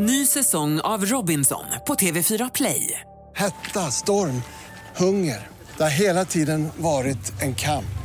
[0.00, 3.00] Ny säsong av Robinson på TV4 Play.
[3.34, 4.42] Hetta, storm,
[4.96, 5.46] hunger.
[5.76, 7.98] Det har hela tiden varit en kamp.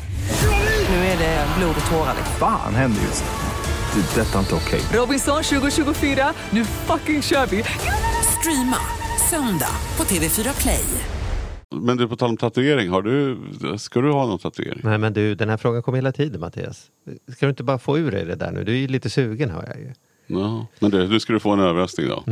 [0.89, 2.15] Nu är det blod och tårar.
[2.39, 4.01] Fan händer just nu.
[4.01, 4.21] Det.
[4.21, 4.81] är Detta är inte okej.
[4.99, 7.63] Robinson 2024, nu fucking kör vi!
[8.39, 8.77] Streama
[9.29, 10.85] söndag på TV4 Play.
[11.75, 13.37] Men du, på tal om tatuering, har du,
[13.77, 14.81] ska du ha någon tatuering?
[14.83, 16.85] Nej men du, den här frågan kommer hela tiden Mattias.
[17.35, 18.63] Ska du inte bara få ur dig det där nu?
[18.63, 19.93] Du är ju lite sugen hör jag ju.
[20.27, 20.67] Ja.
[20.79, 22.23] Men du, du ska du få en överraskning då.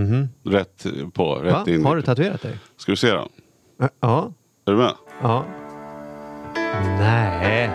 [0.52, 1.54] Rätt på, rätt.
[1.54, 1.64] Va?
[1.68, 1.86] in.
[1.86, 2.58] Har du tatuerat dig?
[2.78, 3.28] Ska du se den?
[4.00, 4.34] Ja.
[4.66, 4.94] Är du med?
[5.22, 5.46] Ja.
[7.00, 7.70] Nej.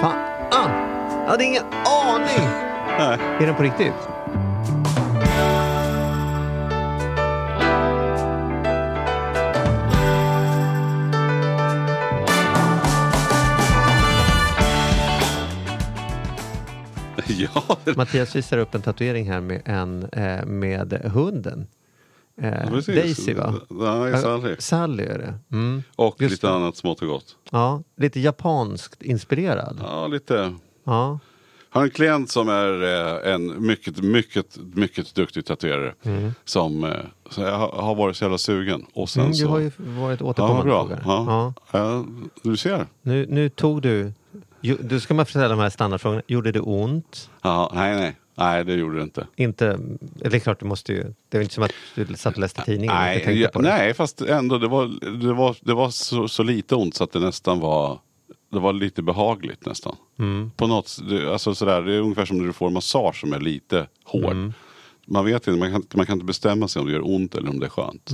[0.00, 0.26] Fan.
[1.24, 1.62] Jag hade ingen
[2.04, 2.48] aning.
[2.98, 3.18] Nej.
[3.40, 3.94] Är den på riktigt?
[17.54, 21.66] ja, Mattias visar upp en tatuering här med, en, eh, med hunden.
[22.42, 22.70] Eh.
[22.86, 23.54] Daisy va?
[23.68, 24.56] Nej, Sally.
[24.58, 25.34] Sally är det.
[25.56, 25.82] Mm.
[25.96, 26.52] Och Just lite det.
[26.52, 27.36] annat smått och gott.
[27.50, 29.80] Ja, lite japanskt inspirerad.
[29.82, 30.54] Ja, lite.
[30.84, 31.18] Ja.
[31.70, 32.82] har en klient som är
[33.26, 35.94] eh, en mycket, mycket, mycket duktig tatuerare.
[36.44, 36.92] Som eh,
[37.30, 38.86] så jag har, varit så jävla sugen.
[38.94, 39.48] Och sen Mm, du så...
[39.48, 40.88] har ju varit ja, återkommande bra.
[41.04, 41.24] Ja.
[41.72, 41.78] Ja.
[41.78, 42.04] Ja,
[42.42, 42.86] du ser.
[43.02, 44.12] Nu, nu tog du...
[44.60, 46.22] Jo, Du ska man ställa de här standardfrågorna.
[46.26, 47.30] Gjorde det ont?
[47.42, 48.16] Ja, nej, nej.
[48.38, 49.26] Nej, det gjorde det inte.
[49.36, 49.78] Inte...
[50.00, 51.14] Det är klart, du måste ju...
[51.28, 53.48] Det är inte som att du satt och läste tidningen och inte Nej, tänkte ja,
[53.48, 53.68] på det.
[53.68, 54.86] nej, fast ändå det var,
[55.20, 57.98] det var, det var så, så lite ont så att det nästan var
[58.52, 59.96] det var lite behagligt nästan.
[60.18, 60.50] Mm.
[60.56, 63.40] På något, det, alltså sådär, det är ungefär som när du får massage som är
[63.40, 64.24] lite hård.
[64.24, 64.52] Mm.
[65.06, 67.50] Man vet inte, man kan, man kan inte bestämma sig om det gör ont eller
[67.50, 68.10] om det är skönt.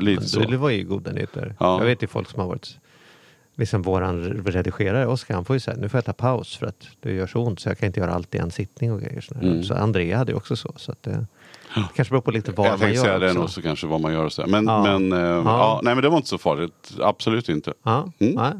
[0.00, 0.40] Lite Men så.
[0.40, 1.56] Det var ju goda nyheter.
[1.60, 1.78] Ja.
[1.78, 2.78] Jag vet ju folk som har varit...
[3.56, 6.86] Liksom våran redigerare, Oskar, han får ju säga nu får jag ta paus för att
[7.00, 9.24] det gör så ont så jag kan inte göra allt i en sittning och grejer.
[9.42, 9.62] Mm.
[9.62, 10.72] Så Andrea hade ju också så.
[10.76, 11.10] så att det,
[11.74, 13.62] det kanske beror på lite vad jag man tänkte gör säga det också.
[13.62, 14.46] kanske vad man gör och så.
[14.46, 14.82] Men, Ja.
[14.82, 15.80] men, eh, ja.
[15.82, 16.92] nej, men det var inte så farligt.
[17.00, 17.72] Absolut inte.
[17.82, 18.34] Ja, Mm.
[18.34, 18.52] ja.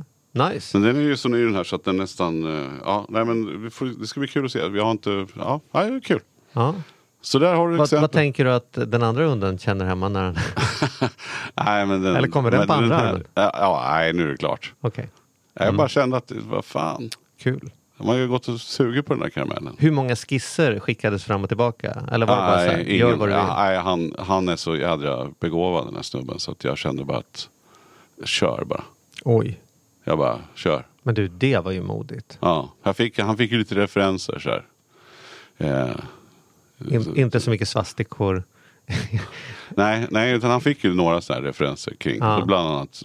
[0.50, 0.78] Nice.
[0.78, 3.24] Men den är ju så ny den här så att den nästan, eh, ja, nej
[3.24, 4.68] men det ska bli kul att se.
[4.68, 6.20] Vi har inte, ja, nej, det är kul.
[6.52, 6.74] Ja.
[7.24, 10.22] Så där har du Vad, vad tänker du att den andra hunden känner hemma när
[10.22, 10.34] den...
[11.54, 13.24] nej, men den, Eller kommer den på andra här- armen?
[13.34, 14.72] Ja, ja, nej nu är det klart.
[14.80, 15.08] Okej,
[15.54, 17.10] Jag bara kände att, vad fan.
[17.40, 17.70] kul.
[17.98, 19.76] De har ju gått och sugit på den där karamellen.
[19.78, 22.02] Hur många skisser skickades fram och tillbaka?
[22.12, 23.42] Eller var det bara så här, Nej, gör ingen, vad du vill?
[23.56, 27.18] nej han, han är så jädra begåvad den här snubben så att jag kände bara
[27.18, 27.48] att
[28.24, 28.82] kör bara.
[29.24, 29.60] Oj.
[30.04, 30.86] Jag bara kör.
[31.02, 32.38] Men du, det var ju modigt.
[32.40, 34.64] Ja, fick, han fick ju lite referenser så här.
[35.58, 35.96] Eh,
[36.90, 38.42] In, inte så mycket svastikor.
[39.68, 42.18] nej, nej, utan han fick ju några sådana här referenser kring.
[42.18, 42.42] Ja.
[42.46, 43.02] Bland annat,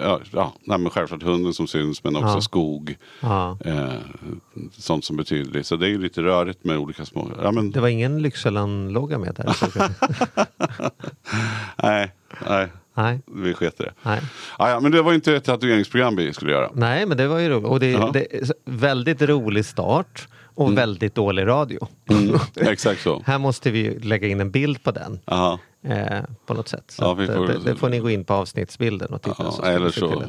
[0.00, 2.40] ja, ja nej, men självklart hunden som syns men också Ja.
[2.40, 2.96] skog.
[3.20, 3.58] Ja.
[3.64, 3.92] Eh,
[4.72, 5.64] sånt som betyder det.
[5.64, 7.30] Så det är ju lite rörigt med olika små...
[7.42, 9.46] Ja, men, Det var ingen Lyxzellen-logga med där?
[11.82, 12.12] nej,
[12.48, 13.92] nej, nej, vi sket i det.
[14.02, 14.20] nej.
[14.58, 16.70] Ja, ja, men det var ju inte ett tatueringsprogram vi skulle göra.
[16.74, 17.66] nej, men det var ju roligt.
[17.66, 18.10] Och det, Ja.
[18.12, 21.88] det väldigt rolig start och väldigt dålig radio.
[22.10, 23.22] Mm, exakt så.
[23.26, 25.18] Här måste vi lägga in en bild på den.
[25.24, 25.58] Aha.
[25.84, 26.96] Eh, på något sätt.
[27.00, 29.36] Ja, att, får- det, det får ni gå in på avsnittsbilden och titta.
[29.44, 30.22] Ja, så eller så,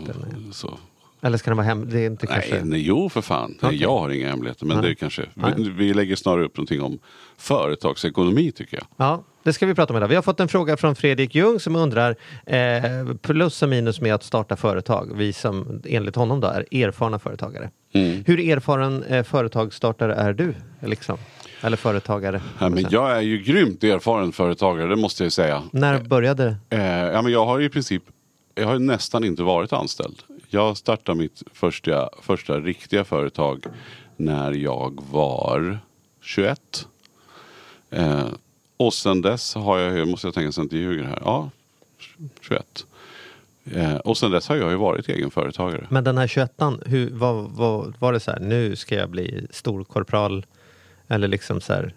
[0.51, 0.77] så.
[1.21, 1.89] Eller ska den vara hem?
[1.89, 2.65] Det är inte Nej, kanske...
[2.65, 3.49] nej, jo för fan.
[3.49, 3.81] Nej, Okej.
[3.81, 4.65] Jag har inga hemligheter.
[4.65, 4.85] Men Nej.
[4.85, 5.25] det är kanske,
[5.57, 6.99] vi, vi lägger snarare upp någonting om
[7.37, 8.85] företagsekonomi tycker jag.
[8.97, 10.07] Ja, det ska vi prata om idag.
[10.07, 12.15] Vi har fått en fråga från Fredrik Ljung som undrar
[12.45, 15.11] eh, plus och minus med att starta företag.
[15.15, 17.69] Vi som enligt honom då är erfarna företagare.
[17.93, 18.23] Mm.
[18.25, 20.53] Hur erfaren eh, företagsstartare är du?
[20.81, 21.17] Liksom?
[21.61, 22.41] Eller företagare?
[22.59, 25.63] Ja, men jag är ju grymt erfaren företagare, det måste jag säga.
[25.71, 28.03] När började Eh, ja, men jag har i princip,
[28.55, 30.23] jag har ju nästan inte varit anställd.
[30.51, 33.63] Jag startade mitt första, första riktiga företag
[34.17, 35.79] när jag var
[36.21, 36.87] 21.
[37.89, 38.27] Eh,
[38.77, 41.49] och sen dess har jag, ju- måste jag tänka så jag inte ljuger här, ja
[42.41, 42.85] 21.
[43.71, 45.87] Eh, och sen dess har jag ju varit egen företagare.
[45.89, 49.47] Men den här 21an, hur, vad, vad, var det så här, nu ska jag bli
[49.51, 50.45] storkorpral?
[51.07, 51.93] Eller liksom så här,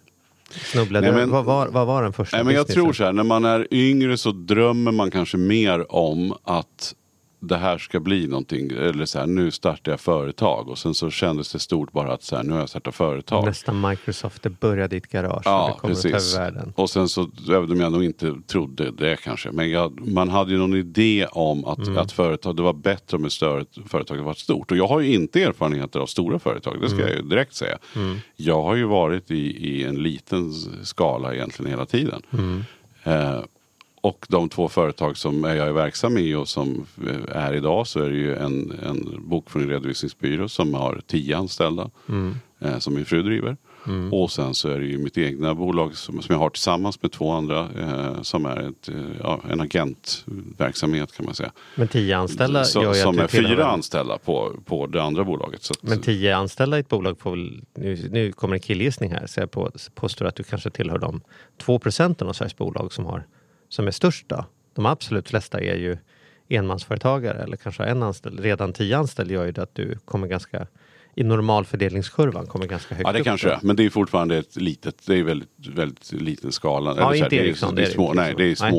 [0.50, 3.12] snubblade Nej, men- vad, var, vad var den första Nej, men jag tror så här,
[3.12, 6.94] när man är yngre så drömmer man kanske mer om att
[7.44, 8.70] det här ska bli någonting.
[8.70, 10.68] Eller så här, nu startar jag företag.
[10.68, 13.44] Och sen så kändes det stort bara att så här, nu har jag startat företag.
[13.44, 16.34] Nästan Microsoft, det började i ett garage och Ja, det kommer att ta precis.
[16.36, 16.72] över världen.
[16.76, 19.50] Och sen så, även om jag nog inte trodde det kanske.
[19.52, 21.98] Men jag, man hade ju någon idé om att, Mm.
[21.98, 24.70] att företag, det var bättre om ett större företag varit stort.
[24.70, 27.08] Och jag har ju inte erfarenheter av stora företag, det ska Mm.
[27.08, 27.78] jag ju direkt säga.
[28.36, 30.52] Jag har ju varit i, i en liten
[30.84, 32.22] skala egentligen hela tiden.
[32.32, 32.64] Mm.
[33.04, 33.40] Eh,
[34.02, 38.00] och de två företag som jag är verksam i och som eh, är idag så
[38.00, 41.90] är det ju en, en bokföring och redovisningsbyrå som har tio anställda.
[42.08, 42.34] Mm.
[42.64, 43.56] Eh, som min fru driver.
[43.86, 44.12] Mm.
[44.12, 47.12] Och sen så är det ju mitt egna bolag som, som jag har tillsammans med
[47.12, 51.52] två andra eh, som är ett, eh, ja, en agentverksamhet kan man säga.
[51.74, 55.62] Men tio anställda Så, gör som är fyra anställda på, på det andra bolaget.
[55.62, 59.12] Så att, Men tio anställda i ett bolag får väl, nu, nu kommer en killgissning
[59.12, 61.20] här, så jag på, påstår att du kanske tillhör de
[61.58, 63.26] två procenten av Sveriges bolag som, har,
[63.72, 64.44] som är störst då.
[64.74, 65.96] De absolut flesta är ju
[66.48, 68.40] enmansföretagare eller kanske en anställd.
[68.40, 70.66] Redan tio anställda gör ju det att du kommer ganska
[71.14, 73.58] i normalfördelningskurvan kommer ganska högt Ja det upp kanske är.
[73.62, 76.94] Men det är fortfarande ett litet, det är väldigt, väldigt liten skala.
[76.94, 78.70] Här, inte det Ericsson, det är det är små, det nej, det är Nej.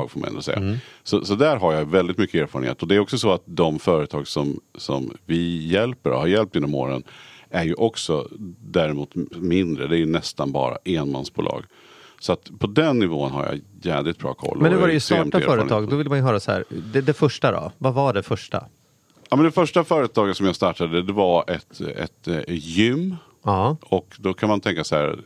[0.00, 0.08] Mm.
[0.08, 0.78] får man ändå säga.
[1.02, 2.82] Så, så där har jag väldigt mycket erfarenhet.
[2.82, 6.54] Och det är också så att de företag som, som vi hjälper och har hjälpt
[6.54, 7.02] genom åren
[7.50, 8.28] är ju också
[8.58, 9.86] däremot mindre.
[9.86, 11.64] Det är ju nästan bara enmansbolag.
[12.20, 14.58] Så att på den nivån har jag jädrigt bra koll.
[14.60, 17.00] Men nu var det ju starta företag, då vill man ju höra så här, det,
[17.00, 18.64] det första då, vad var det första?
[19.30, 23.16] Ja, men det första företaget som jag startade det var ett, ett, eh, gym.
[23.44, 25.18] Ja, Och då kan man tänka så här.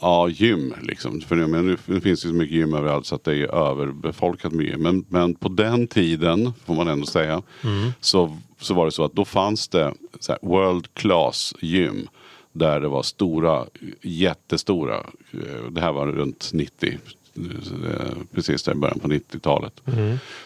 [0.00, 1.20] Ja, gym liksom.
[1.20, 4.52] För nu, men nu, finns det så mycket gym överallt så att det är överbefolkat
[4.52, 4.82] med gym.
[4.82, 7.42] Men, men på den tiden, får man ändå säga,
[8.00, 9.94] så, så var det så att då fanns det
[10.42, 12.08] world class gym.
[12.52, 13.66] Där det var stora,
[14.02, 14.96] jättestora.
[15.32, 16.98] eh, Det här var runt 90.
[17.36, 19.80] eh, Precis där i början på 90-talet.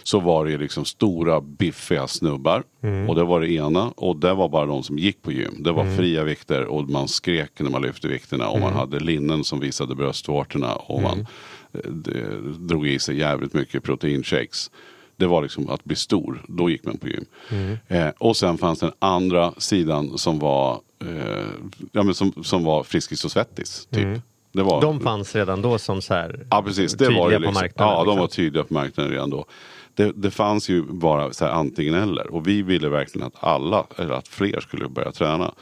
[0.02, 2.62] Så var det liksom stora biffiga snubbar.
[3.08, 3.88] Och det var det ena.
[3.96, 5.54] Och det var bara de som gick på gym.
[5.58, 8.48] Det var fria vikter och man skrek när man lyfte vikterna.
[8.48, 10.74] Och man hade linnen som visade bröstvårtorna.
[10.74, 11.26] Och man
[11.72, 14.70] eh, det, drog i sig jävligt mycket proteinshakes.
[15.18, 16.44] Det var liksom att bli stor.
[16.48, 17.24] Då gick man på gym.
[17.88, 21.46] Eh, och sen fanns den andra sidan som var, eh,
[21.92, 23.88] ja, men som, som var Friskis och Svettis.
[23.90, 24.20] Typ.
[24.52, 27.36] Det var, de fanns redan då som så här Ja precis, det tydliga var det
[27.36, 27.54] på liksom.
[27.54, 27.92] marknaden.
[27.94, 28.18] Ja, de liksom.
[28.20, 29.44] var tydliga på marknaden redan då.
[29.94, 32.26] Det, det fanns ju bara så här antingen eller.
[32.34, 35.54] Och vi ville verkligen att alla, eller att fler skulle börja träna.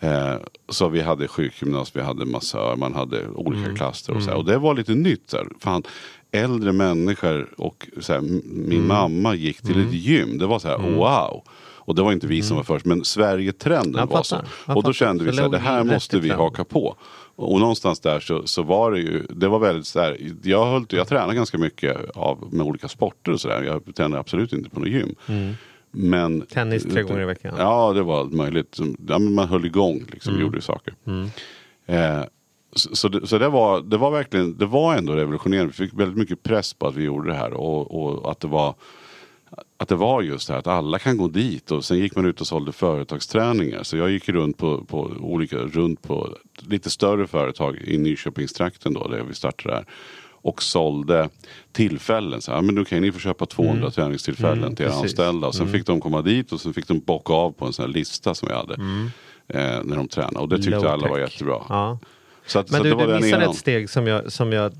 [0.00, 0.34] Eh,
[0.68, 3.76] så vi hade sjukgymnast, vi hade massör, man hade olika Mm.
[3.76, 4.36] klaster och så här.
[4.36, 5.30] Och det var lite nytt.
[5.30, 5.46] Så här.
[5.60, 5.82] Fan,
[6.32, 8.86] äldre människor och så här, min Mm.
[8.88, 10.38] mamma gick till ett gym.
[10.38, 11.42] Det var så här wow.
[11.86, 14.36] Och det var inte vi som var först, men Sverige-trenden var så.
[14.66, 16.96] Och då kände vi Så här, det här måste vi haka på.
[17.36, 20.86] Och, någonstans där så, så var det ju, det var väldigt så här, jag, höll,
[20.88, 23.62] jag tränar ganska mycket av, med olika sporter och sådär.
[23.62, 25.14] Jag tränar absolut inte på något gym.
[25.26, 25.54] Men,
[26.34, 26.46] Mm.
[26.46, 27.54] Tennis tre gånger i veckan.
[27.58, 28.78] Ja, det var möjligt.
[29.08, 30.42] Ja, men man höll igång, liksom, Mm.
[30.46, 30.94] gjorde saker.
[31.86, 32.20] Eh,
[32.76, 35.72] så så, det, så det, var, det var verkligen, det var ändå revolutionerande.
[35.78, 37.52] Vi fick väldigt mycket press på att vi gjorde det här.
[37.52, 38.74] Och, och att det var
[39.76, 42.26] att det var just det här att alla kan gå dit och sen gick man
[42.26, 43.82] ut och sålde företagsträningar.
[43.82, 46.28] Så jag gick runt på, på olika, runt på
[46.58, 49.84] lite större företag i Nyköpingstrakten då där vi startade där.
[50.30, 51.28] Och sålde
[51.72, 52.40] tillfällen.
[52.40, 55.02] Så här, men okej, ni får köpa 200 träningstillfällen till era Mm.
[55.02, 55.18] precis.
[55.18, 55.46] anställda.
[55.46, 57.84] Och sen fick de komma dit och sen fick de bocka av på en sån
[57.84, 58.74] här lista som vi hade.
[59.48, 60.38] Eh, när de tränade.
[60.38, 61.62] Och det tyckte alla var jättebra.
[61.68, 61.98] Ja.
[62.46, 64.72] Så, att, Men så du, du missar ett steg som jag, som, jag,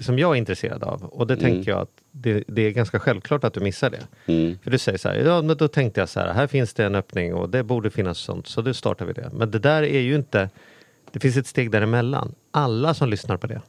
[0.00, 1.04] som jag är intresserad av.
[1.04, 1.44] Och det Mm.
[1.44, 4.32] tänker jag att det, det är ganska självklart att du missar det.
[4.32, 4.58] Mm.
[4.62, 6.84] För du säger så här, ja men då tänkte jag så här, här finns det
[6.84, 9.30] en öppning och det borde finnas sånt, så då startar vi det.
[9.32, 10.50] Men det där är ju inte,
[11.10, 12.34] det finns ett steg däremellan.
[12.50, 13.60] Alla som lyssnar på det,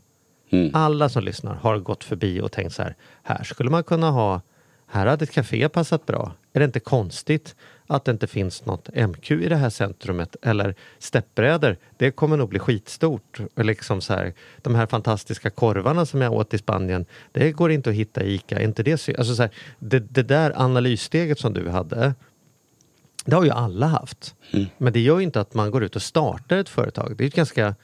[0.50, 0.72] Mm.
[0.74, 4.42] alla som lyssnar har gått förbi och tänkt så här, här skulle man kunna ha,
[4.88, 6.32] här hade ett café passat bra.
[6.54, 7.56] Är det inte konstigt
[7.88, 10.36] att det inte finns något MQ i det här centrumet?
[10.42, 13.40] Eller steppbrädor, det kommer nog bli skitstort.
[13.56, 17.90] Liksom så här, de här fantastiska korvarna som jag åt i Spanien, det går inte
[17.90, 18.62] att hitta i ICA.
[18.62, 22.14] Inte det, alltså så här, det, det där analyssteget som du hade,
[23.26, 24.36] det har ju alla haft.
[24.78, 27.18] Men det gör ju inte att man går ut och startar ett företag.
[27.18, 27.76] Det är ett ganska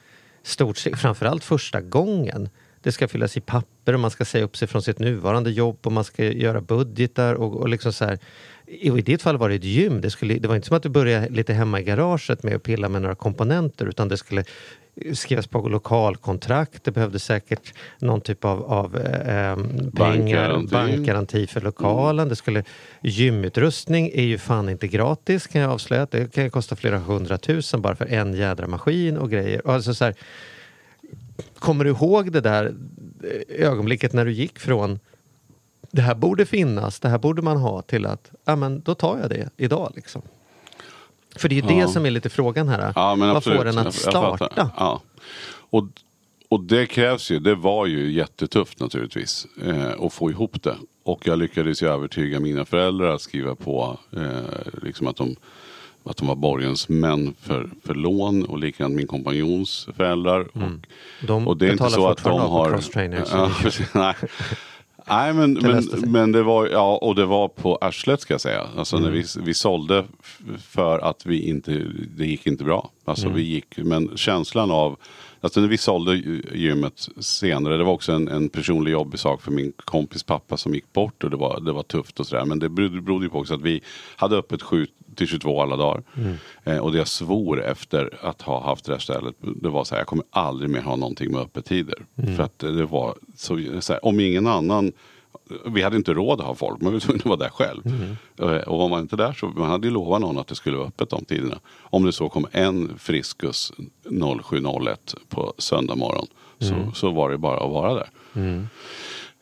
[0.42, 2.48] stort steg, framförallt första gången.
[2.82, 5.78] Det ska fyllas i papper och man ska säga upp sig från sitt nuvarande jobb
[5.86, 8.18] och man ska göra budgetar och, och liksom så här.
[8.72, 10.00] I ditt fall var det ett gym.
[10.00, 12.62] Det, skulle, det var inte som att du började lite hemma i garaget med att
[12.62, 14.44] pilla med några komponenter utan det skulle
[15.12, 16.84] skrivas på lokalkontrakt.
[16.84, 19.56] Det behövdes säkert någon typ av, av eh,
[19.94, 21.46] pengar, Bankgaranti.
[21.46, 22.28] för lokalen.
[22.28, 22.64] Det skulle,
[23.02, 26.06] gymutrustning är ju fan inte gratis kan jag avslöja.
[26.10, 29.62] Det kan kosta flera hundratusen bara för en jädra maskin och grejer.
[29.64, 30.14] Alltså så här,
[31.58, 32.74] kommer du ihåg det där
[33.24, 34.98] eh, ögonblicket när du gick från
[35.90, 39.18] det här borde finnas, det här borde man ha till att, ja men då tar
[39.18, 40.22] jag det idag liksom.
[41.36, 41.86] För det är ju Ja.
[41.86, 42.92] det som är lite frågan här.
[42.96, 43.58] Ja, men Vad absolut.
[43.58, 44.70] får en att starta?
[44.76, 45.00] Ja.
[45.70, 45.86] Och,
[46.48, 50.76] och det krävs ju, det var ju jättetufft naturligtvis eh, att få ihop det.
[51.04, 55.36] Och jag lyckades ju övertyga mina föräldrar att skriva på eh, liksom att de
[56.04, 60.40] att de var borgensmän för, för lån och likadant min kompanjons föräldrar.
[60.40, 60.82] Och, Mm.
[61.26, 62.80] De och det är inte så att de har...
[63.32, 63.50] Ja,
[63.94, 64.14] nej.
[65.10, 68.66] Nej men, men, men det var, ja och det var på arslet ska jag säga.
[68.76, 70.04] Alltså när vi, vi sålde
[70.58, 71.86] för att vi inte,
[72.16, 72.90] det gick inte bra.
[73.04, 74.96] Alltså vi gick, men känslan av,
[75.40, 79.42] alltså när vi sålde gy- gymmet senare, det var också en, en personlig jobbig sak
[79.42, 82.44] för min kompis pappa som gick bort och det var, det var tufft och sådär.
[82.44, 83.80] Men det berodde ju på också att vi
[84.16, 84.86] hade öppet 7
[85.20, 86.02] till 22 alla dagar.
[86.64, 89.94] Eh, och det jag svor efter att ha haft det här stället, det var så
[89.94, 91.98] här, jag kommer aldrig mer ha någonting med öppettider.
[92.36, 94.92] För att det var så, så här, om ingen annan
[95.66, 97.82] vi hade inte råd att ha folk, men vi var tvungna att vara där själv.
[98.38, 100.76] Eh, Och var man inte där så man hade ju lovat någon att det skulle
[100.76, 101.58] vara öppet de tiderna.
[101.80, 103.72] Om det så kom en Friskus
[104.04, 106.26] 07.01 på söndag morgon
[106.60, 108.08] så, så var det bara att vara där.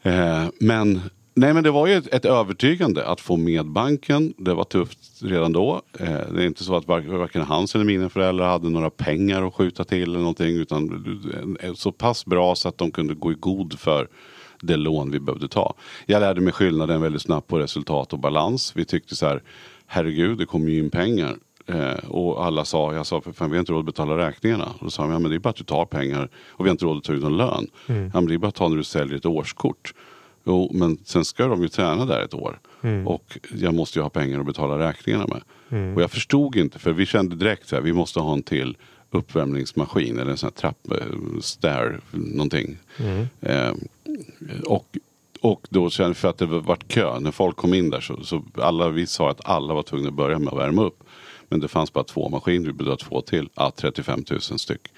[0.03, 1.01] Eh, men,
[1.39, 4.35] nej, men det var ju ett, ett övertygande att få med banken.
[4.39, 5.83] Det var tufft redan då.
[5.99, 9.47] Eh, det är inte så att var- varken hans eller mina föräldrar hade några pengar
[9.47, 10.57] att skjuta till eller någonting.
[10.57, 14.09] Utan så pass bra så att de kunde gå i god för
[14.61, 15.75] det lån vi behövde ta.
[16.07, 18.73] Jag lärde mig skillnaden väldigt snabbt på resultat och balans.
[18.77, 19.43] Vi tyckte så här,
[19.87, 21.37] herregud det kommer ju in pengar.
[21.67, 24.65] Eh, och alla sa, jag sa för fan vi har inte råd att betala räkningarna.
[24.79, 26.69] Och då sa de, ja men det är bara att du tar pengar och vi
[26.69, 27.67] har inte råd att ta ut någon lön.
[27.87, 29.95] Ja men det är bara att ta när du säljer ett årskort.
[30.49, 32.59] Jo men sen ska de ju träna där ett år.
[33.07, 35.43] Och jag måste ju ha pengar att betala räkningarna med.
[35.97, 38.77] Och jag förstod inte för vi kände direkt att vi måste ha en till
[39.11, 42.77] uppvärmningsmaskin eller en sån här trapp, eh, stair, någonting.
[43.41, 43.73] Eh,
[44.65, 44.97] och,
[45.41, 47.21] och då kände för att det vart kö.
[47.21, 50.15] När folk kom in där så, så alla, vi sa att alla var tvungna att
[50.15, 51.05] börja med att värma upp.
[51.49, 53.49] Men det fanns bara två maskiner, vi behövde två till.
[53.55, 54.89] Ja, 35 000 styck.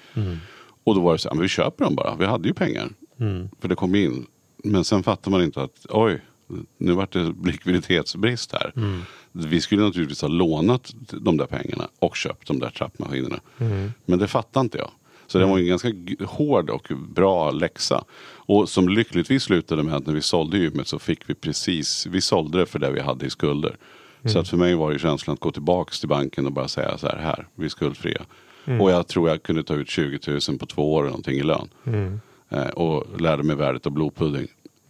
[0.83, 2.89] Och då var det så här, men vi köper dem bara, vi hade ju pengar.
[3.61, 4.25] För det kom in.
[4.63, 6.21] Men sen fattar man inte att oj,
[6.77, 8.71] nu vart det likviditetsbrist här.
[9.31, 13.39] Vi skulle naturligtvis ha lånat de där pengarna och köpt de där trappmaskinerna.
[14.05, 14.91] Men det fattar inte jag.
[15.27, 15.93] Så det var en ganska
[16.25, 18.03] hård och bra läxa.
[18.23, 22.21] Och som lyckligtvis slutade med att när vi sålde gymmet så fick vi precis, vi
[22.21, 23.75] sålde det för det vi hade i skulder.
[24.25, 26.97] Så att för mig var det känslan att gå tillbaks till banken och bara säga
[26.97, 28.21] så här, här, vi är skuldfria.
[28.81, 31.43] Och jag tror jag kunde ta ut 20 000 på två år eller någonting i
[31.43, 31.69] lön.
[31.85, 32.17] Eh,
[32.73, 34.47] och lärde mig värdet av blodpudding.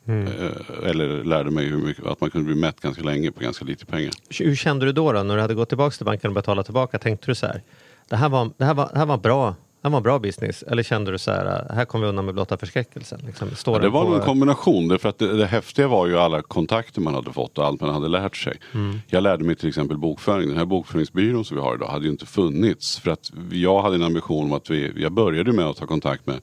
[0.08, 3.65] Eh, eller lärde mig hur mycket, att man kunde bli mätt ganska länge på ganska
[3.65, 4.12] lite pengar.
[4.39, 7.00] Hur kände du då, då när du hade gått tillbaka till banken och betalat tillbaka?
[7.00, 7.62] Tänkte du så här,
[8.10, 9.56] det här var, det här var, det här var bra.
[9.84, 10.63] Det var bra business.
[10.63, 13.20] Eller kände du så här, här kommer vi undan med blotta förskräckelsen?
[13.25, 14.88] Liksom, står det var på- en kombination.
[14.88, 17.94] Därför att det, det häftiga var ju alla kontakter man hade fått och allt man
[17.94, 18.60] hade lärt sig.
[19.08, 20.48] Jag lärde mig till exempel bokföring.
[20.48, 23.00] Den här bokföringsbyrån som vi har idag hade ju inte funnits.
[23.00, 26.27] För att jag hade en ambition om att vi, jag började med att ta kontakt
[26.27, 26.39] med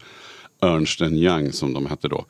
[0.60, 2.24] Ernst Young som de hette då.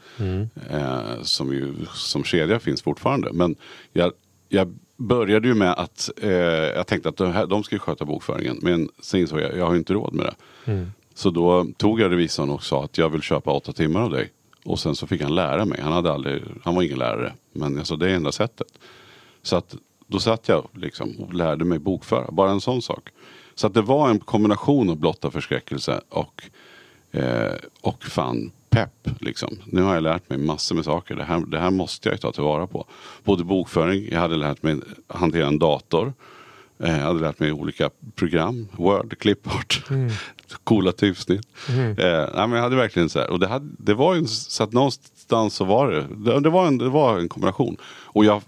[0.70, 3.32] Eh, som ju som kedja finns fortfarande.
[3.32, 3.56] Men
[3.92, 4.12] jag,
[4.48, 8.58] jag började ju med att eh, jag tänkte att de, här, de ju sköta bokföringen.
[8.62, 10.34] Men sen insåg jag, jag har inte råd med det.
[11.14, 14.32] Så då tog jag revisorn och sa att jag vill köpa åtta timmar av dig.
[14.64, 15.80] Och sen så fick han lära mig.
[15.80, 17.32] Han, hade aldrig, han var ingen lärare.
[17.52, 18.66] Men alltså, det är enda sättet.
[19.42, 22.30] Så att då satt jag liksom och lärde mig bokföra.
[22.30, 23.08] Bara en sån sak.
[23.54, 26.42] Så att det var en kombination av blotta förskräckelse och,
[27.12, 29.08] eh, och fan pepp.
[29.20, 29.58] Liksom.
[29.66, 31.14] Nu har jag lärt mig massor med saker.
[31.16, 32.86] Det här, det här måste jag ju ta tillvara på.
[33.24, 34.76] Både bokföring, jag hade lärt mig
[35.08, 36.12] hantera en dator.
[36.82, 39.82] Eh, Jag hade lärt mig olika program, Word, Clipart,
[40.64, 41.46] coola typsnitt.
[41.68, 41.84] Eh,
[42.34, 44.72] nej, men jag hade verkligen så här, och det, hade, det var ju så att
[44.72, 47.76] någonstans så var det, det, det, var, en, det var en kombination.
[47.82, 48.42] Och jag,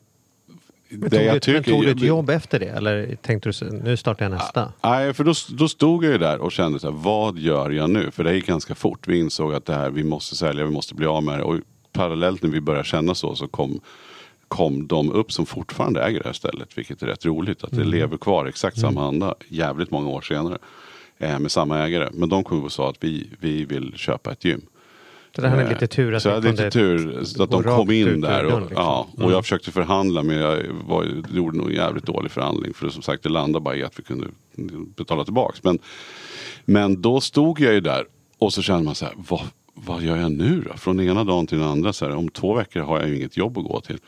[0.90, 2.66] Men tog, jag du, men tog du ett jobb efter det?
[2.66, 4.72] Eller tänkte du nu startar jag nästa?
[4.82, 7.90] Nej, för då, då stod jag ju där och kände så här, vad gör jag
[7.90, 8.10] nu?
[8.10, 9.08] För det gick ganska fort.
[9.08, 11.42] Vi insåg att det här, vi måste sälja, vi måste bli av med det.
[11.42, 11.56] Och
[11.92, 13.80] parallellt när vi började känna så, så kom,
[14.48, 16.78] kom de upp som fortfarande äger det här stället.
[16.78, 20.58] Vilket är rätt roligt, att det lever kvar exakt samma anda jävligt många år senare.
[21.18, 22.08] Eh, med samma ägare.
[22.12, 24.60] Men de kom och sa att vi, vi vill köpa ett gym.
[25.36, 27.50] Så det här är Eh, lite tur att så jag hade lite tur så att
[27.50, 28.44] de kom in där.
[28.44, 28.76] Och, liksom.
[28.76, 29.30] ja, och Mm.
[29.32, 32.74] jag försökte förhandla men jag var, gjorde nog en jävligt dålig förhandling.
[32.74, 34.26] För som sagt det landade bara i att vi kunde
[34.96, 35.62] betala tillbaks.
[35.62, 35.78] Men,
[36.64, 38.04] men då stod jag ju där
[38.38, 39.42] och så kände man så här, vad,
[39.74, 40.76] vad gör jag nu då?
[40.76, 41.92] Från ena dagen till den andra.
[41.92, 43.98] Så här, om två veckor har jag ju inget jobb att gå till.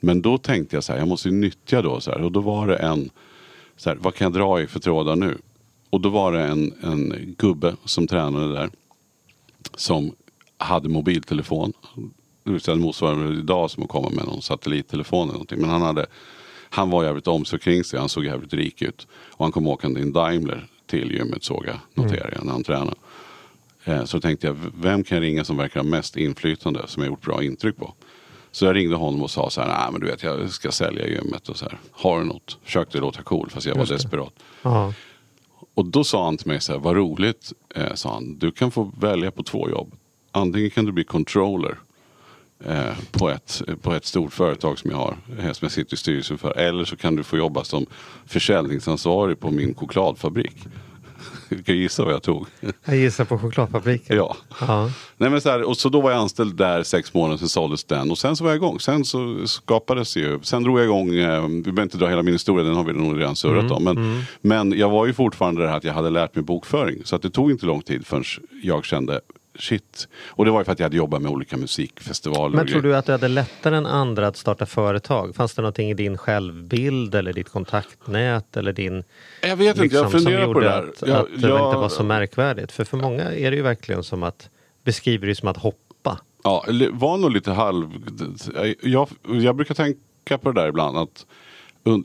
[0.00, 2.00] Men då tänkte jag så här, jag måste ju nyttja då.
[2.00, 3.10] Så här, och då var det en,
[3.76, 5.38] så här, vad kan jag dra i för trådar nu?
[5.90, 8.70] Och då var det en, en gubbe som tränade där.
[9.76, 10.12] Som
[10.62, 11.72] hade mobiltelefon.
[12.44, 15.60] Det vill säga det motsvarar idag som att komma med någon satellittelefon eller någonting.
[15.60, 16.06] Men han, hade,
[16.70, 17.98] han var jävligt omsorg kring sig.
[18.00, 19.06] Han såg jävligt rik ut.
[19.12, 22.64] Och han kom åkande i en Daimler till gymmet såg jag, noterade jag när han
[22.64, 22.94] tränade.
[23.84, 27.10] Eh, Så tänkte jag, vem kan jag ringa som verkar ha mest inflytande som jag
[27.10, 27.94] gjort bra intryck på?
[28.50, 31.06] Så jag ringde honom och sa så här, nej men du vet jag ska sälja
[31.08, 31.78] gymmet och så här.
[31.92, 32.58] Har du något?
[32.64, 34.32] Försökte låta cool fast jag var desperat.
[35.74, 38.38] Och då sa han till mig så här, vad roligt, eh, sa han.
[38.38, 39.94] Du kan få välja på två jobb.
[40.32, 41.78] Antingen kan du bli controller
[42.64, 45.96] eh, på, ett, på ett stort företag som jag har, eh, som jag sitter i
[45.96, 46.58] styrelsen för.
[46.58, 47.86] Eller så kan du få jobba som
[48.26, 50.56] försäljningsansvarig på min chokladfabrik.
[51.48, 52.46] Du kan gissa vad jag tog.
[52.84, 54.16] Jag gissar på chokladfabriken.
[54.16, 54.36] Ja.
[54.60, 54.90] Ja.
[55.16, 57.84] Nej, men så, här, och så då var jag anställd där sex månader, sen såldes
[57.84, 58.80] den och sen så var jag igång.
[58.80, 62.22] Sen så skapades det ju, sen drog jag igång, eh, vi behöver inte dra hela
[62.22, 63.84] min historia, den har vi nog redan surrat om.
[63.84, 67.02] Men, men jag var ju fortfarande det här att jag hade lärt mig bokföring.
[67.04, 68.24] Så att det tog inte lång tid förrän
[68.62, 69.20] jag kände
[69.58, 70.08] shit.
[70.28, 72.56] Och det var ju för att jag hade jobbat med olika musikfestivaler.
[72.56, 75.34] Men tror du att du hade lättare än andra att starta företag?
[75.36, 79.04] Fanns det någonting i din självbild eller ditt kontaktnät eller din...
[79.42, 80.82] Jag vet inte, jag liksom, som funderar på det där.
[80.88, 82.72] Att, Jag- att det jag- inte var så märkvärdigt.
[82.72, 84.50] För för många är det ju verkligen som att
[84.84, 86.18] beskriver det som att hoppa.
[86.44, 87.90] Ja, var nog lite halv...
[88.82, 90.98] Jag, jag brukar tänka på det där ibland.
[90.98, 91.26] att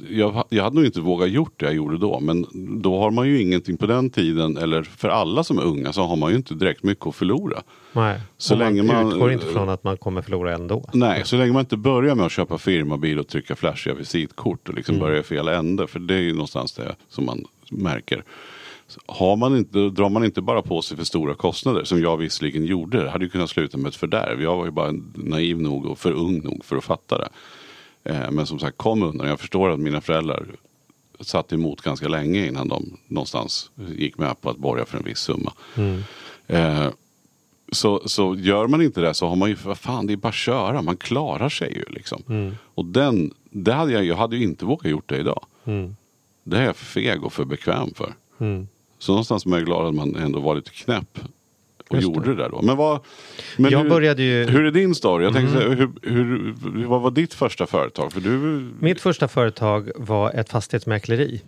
[0.10, 2.19] jag, jag hade nog inte vågat gjort det jag gjorde då.
[2.19, 2.46] Men
[2.81, 4.57] då har man ju ingenting på den tiden.
[4.57, 7.62] Eller för alla som är unga så har man ju inte direkt mycket att förlora.
[7.93, 8.19] Nej.
[8.38, 10.89] Så Och länge man- utgår inte från att man kommer förlora ändå.
[10.93, 14.75] Nej, så länge man inte börjar med att köpa firmabil och trycka flashiga visitkort och
[14.75, 15.07] liksom Mm.
[15.07, 15.88] börjar i fel ände.
[15.88, 18.24] För det är ju någonstans det som man märker.
[19.05, 22.65] Har man inte, drar man inte bara på sig för stora kostnader som jag visserligen
[22.65, 23.03] gjorde.
[23.03, 24.41] Det hade ju kunnat sluta med ett fördärv.
[24.41, 27.29] Jag var ju bara naiv nog och för ung nog för att fatta det.
[28.10, 29.28] Eh, Men som sagt, kom undan.
[29.28, 30.46] Jag förstår att mina föräldrar
[31.20, 35.20] satt emot ganska länge innan de någonstans gick med på att borga för en viss
[35.20, 35.54] summa.
[36.48, 36.88] Eh,
[37.72, 40.30] så, så gör man inte det så har man ju, vad fan det är bara
[40.30, 42.24] att köra, man klarar sig ju liksom.
[42.76, 45.46] Och den, det hade jag, jag hade ju inte vågat gjort det idag.
[46.44, 48.14] Det är jag för feg och för bekväm för.
[49.00, 51.20] Så någonstans är jag glad att man ändå var lite knäpp
[51.89, 52.36] och Just gjorde det.
[52.36, 52.62] där då.
[52.62, 53.00] Men vad,
[53.58, 55.24] men Jag hur, började ju- hur är din story?
[55.25, 58.13] Jag tänkte säga, hur, hur, vad var ditt första företag?
[58.13, 58.38] För du,
[58.79, 61.41] Mitt första företag var ett fastighetsmäkleri.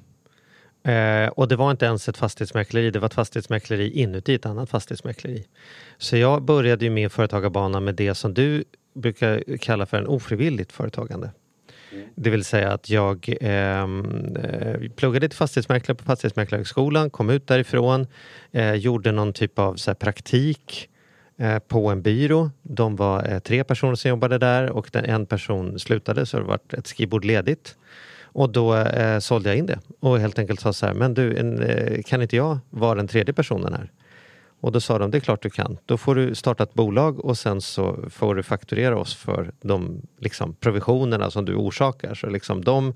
[0.84, 4.70] Eh, och det var inte ens ett fastighetsmäkleri, det var ett fastighetsmäkleri inuti ett annat
[4.70, 5.44] fastighetsmäkleri.
[5.98, 8.64] Så jag började ju min företagarbana med det som du
[8.96, 11.32] brukar kalla för en ofrivilligt företagande.
[11.92, 12.08] Mm.
[12.16, 18.08] Det vill säga att jag ehm, eh, pluggade till fastighetsmäklare på Fastighetsmäklarhögskolan, kom ut därifrån,
[18.52, 20.90] eh, gjorde någon typ av så här, praktik
[21.38, 22.52] eh, på en byrå.
[22.62, 26.44] De var eh, tre personer som jobbade där och den, en person slutade så det
[26.44, 27.76] var ett skrivbord ledigt.
[28.32, 31.38] Och då eh, sålde jag in det och helt enkelt sa så här, men du,
[31.38, 33.92] en, eh, kan inte jag vara den tredje personen här?
[34.62, 35.78] Och då sa de, det är klart du kan.
[35.86, 40.02] Då får du starta ett bolag och sen så får du fakturera oss för de
[40.20, 42.14] liksom, provisionerna som du orsakar.
[42.14, 42.94] Så liksom de,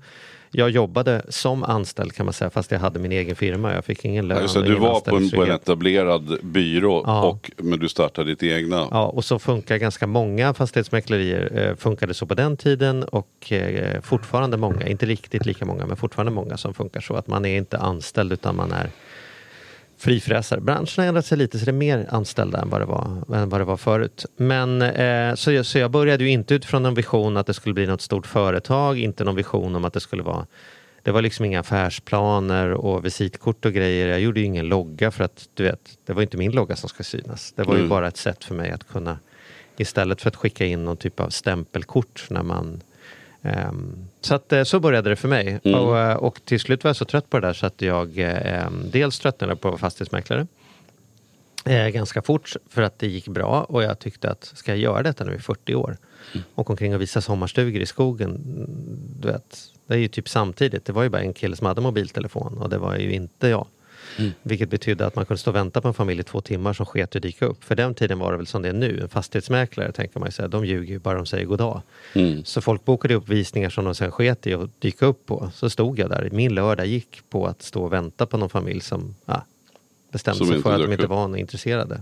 [0.50, 3.74] jag jobbade som anställd kan man säga, fast jag hade min egen firma.
[3.74, 4.38] Jag fick ingen lön.
[4.42, 7.22] Ja, så du var på en, på en etablerad byrå, Ja.
[7.22, 8.88] och, men du startade ditt egna.
[8.90, 11.68] Ja, och så funkar ganska många fastighetsmäklerier.
[11.68, 15.96] Eh, funkade så på den tiden och eh, fortfarande många, inte riktigt lika många, men
[15.96, 18.90] fortfarande många som funkar så att man är inte anställd utan man är
[20.04, 20.60] frifräsare.
[20.60, 23.48] Branschen har ändrat sig lite så det är mer anställda än vad det var, än
[23.48, 24.26] vad det var förut.
[24.36, 27.74] Men, eh, så, jag, så jag började ju inte utifrån en vision att det skulle
[27.74, 30.46] bli något stort företag, inte någon vision om att det skulle vara
[31.02, 34.06] det var liksom inga affärsplaner och visitkort och grejer.
[34.08, 36.88] Jag gjorde ju ingen logga för att du vet, det var inte min logga som
[36.88, 37.52] ska synas.
[37.56, 37.88] Det var ju Mm.
[37.88, 39.18] bara ett sätt för mig att kunna
[39.76, 42.80] istället för att skicka in någon typ av stämpelkort när man
[43.44, 45.60] ehm, så att eh, så började det för mig.
[45.64, 45.80] Mm.
[45.80, 48.18] Och, eh, och till slut var jag så trött på det där så att jag
[48.18, 50.46] eh, dels tröttnade på fastighetsmäklare
[51.64, 55.02] eh, ganska fort för att det gick bra och jag tyckte att ska jag göra
[55.02, 55.96] detta nu i 40 år
[56.54, 58.30] och omkring och visa sommarstugor i skogen.
[58.30, 58.66] mm,
[59.20, 60.84] Du vet, det är ju typ samtidigt.
[60.84, 63.66] Det var ju bara en kille som hade mobiltelefon och det var ju inte jag.
[64.42, 66.86] Vilket betydde att man kunde stå och vänta på en familj i två timmar som
[66.86, 67.64] sket att dyka upp.
[67.64, 69.00] För den tiden var det väl som det är nu.
[69.02, 71.82] En fastighetsmäklare tänker man ju säga, de ljuger ju bara de säger goddag.
[72.12, 72.44] Mm.
[72.44, 75.50] Så folk bokade upp visningar som de sen sket i att dyka upp på.
[75.54, 76.28] Så stod jag där.
[76.32, 79.44] Min lördag gick på att stå och vänta på någon familj som ja,
[80.12, 82.00] bestämde Som sig för att de inte var intresserade.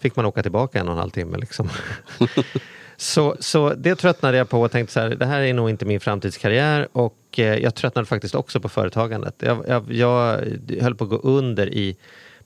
[0.00, 1.68] Fick man åka tillbaka en och en halv timme liksom.
[3.00, 5.84] så, så det tröttnade jag på och tänkte så här, det här är nog inte
[5.84, 9.34] min framtidskarriär och eh, jag tröttnade faktiskt också på företagandet.
[9.38, 10.40] Jag, jag, jag
[10.80, 11.96] höll på att gå under i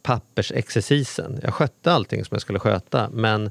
[0.03, 1.41] pappersexercisen.
[1.43, 3.51] Jag skötte allting som jag skulle sköta men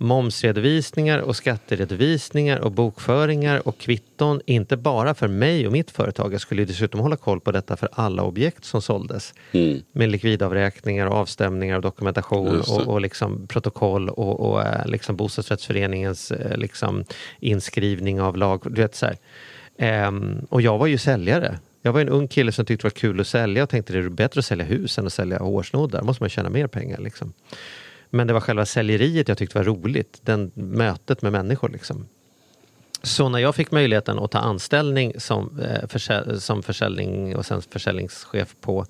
[0.00, 6.34] momsredovisningar och skatteredovisningar och bokföringar och kvitton, inte bara för mig och mitt företag.
[6.34, 9.34] Jag skulle dessutom hålla koll på detta för alla objekt som såldes.
[9.52, 9.82] Mm.
[9.92, 16.30] Med likvidavräkningar och avstämningar och dokumentation och, och liksom protokoll och, och eh, liksom bostadsrättsföreningens
[16.30, 17.04] eh, liksom
[17.40, 18.60] inskrivning av lag.
[18.64, 19.06] Du vet, så.
[19.78, 21.58] Ehm, och jag var ju säljare.
[21.82, 23.98] Jag var en ung kille som tyckte det var kul att sälja och tänkte det
[23.98, 26.02] är bättre att sälja hus än att sälja hårsnoddar.
[26.02, 27.00] måste man tjäna mer pengar.
[27.00, 27.32] Liksom.
[28.10, 30.20] Men det var själva säljeriet jag tyckte var roligt.
[30.22, 31.68] Den mötet med människor.
[31.68, 32.06] Liksom.
[33.02, 37.62] Så när jag fick möjligheten att ta anställning som, eh, försälj, som försäljning och sen
[37.62, 38.86] försäljningschef på,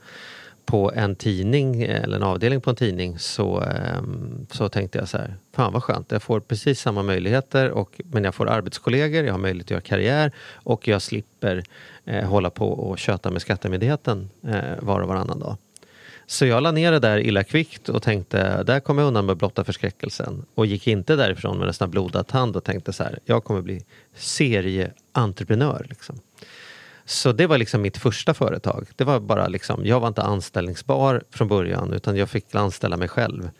[0.65, 4.03] på en tidning eh, eller en avdelning på en tidning så, eh,
[4.51, 8.25] så tänkte jag så här, fan vad skönt, jag får precis samma möjligheter och, men
[8.25, 11.63] jag får arbetskollegor, jag har möjlighet att göra karriär och jag slipper
[12.05, 15.57] eh, hålla på och köta med Skattemyndigheten eh, var och varannan dag.
[16.31, 19.37] Så jag la ner det där illa kvickt och tänkte, där kommer jag undan med
[19.37, 20.45] blotta förskräckelsen.
[20.55, 23.85] Och gick inte därifrån med nästan blodad tand och tänkte så här, jag kommer bli
[24.15, 25.87] serieentreprenör.
[25.89, 26.21] Liksom.
[27.05, 28.87] Så det var liksom mitt första företag.
[28.97, 33.09] Det var bara liksom, jag var inte anställningsbar från början utan jag fick anställa mig
[33.09, 33.51] själv.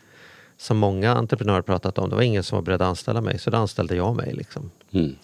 [0.57, 3.49] Som många entreprenörer pratat om, det var ingen som var beredd att anställa mig så
[3.49, 4.33] då anställde jag mig.
[4.33, 4.71] Liksom.
[4.91, 5.15] Mm.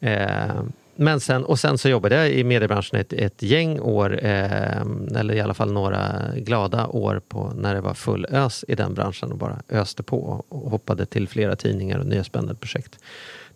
[0.00, 0.62] Eh,
[0.96, 4.80] men sen, och sen så jobbade jag i mediebranschen ett, ett gäng år, eh,
[5.16, 8.94] eller i alla fall några glada år på när det var full ös i den
[8.94, 12.98] branschen och bara öste på och hoppade till flera tidningar och nya spännande projekt.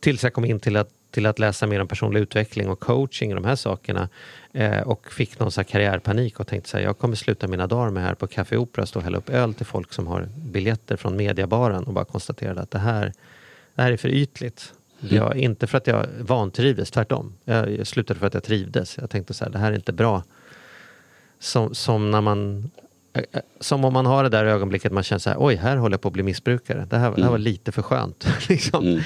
[0.00, 3.30] Tills jag kom in till att, till att läsa mer om personlig utveckling och coaching
[3.34, 4.08] och de här sakerna.
[4.52, 7.90] Eh, och fick någon så karriärpanik och tänkte så här, jag kommer sluta mina dagar
[7.90, 10.96] med här på Café Opera, stå och hälla upp öl till folk som har biljetter
[10.96, 13.12] från mediabaren och bara konstaterade att det här,
[13.74, 14.72] det här är för ytligt.
[15.02, 15.16] Mm.
[15.16, 17.32] Jag, inte för att jag vantrivdes, tvärtom.
[17.44, 18.98] Jag, slutade för att jag trivdes.
[18.98, 20.22] Jag tänkte så här, det här är inte bra.
[21.38, 22.70] Som, som när man
[23.60, 26.00] som om man har det där ögonblicket man känner så här, oj, här håller jag
[26.00, 26.86] på att bli missbrukare.
[26.90, 28.26] Det här, det här var lite för skönt.
[28.48, 28.86] liksom.
[28.86, 29.02] Mm.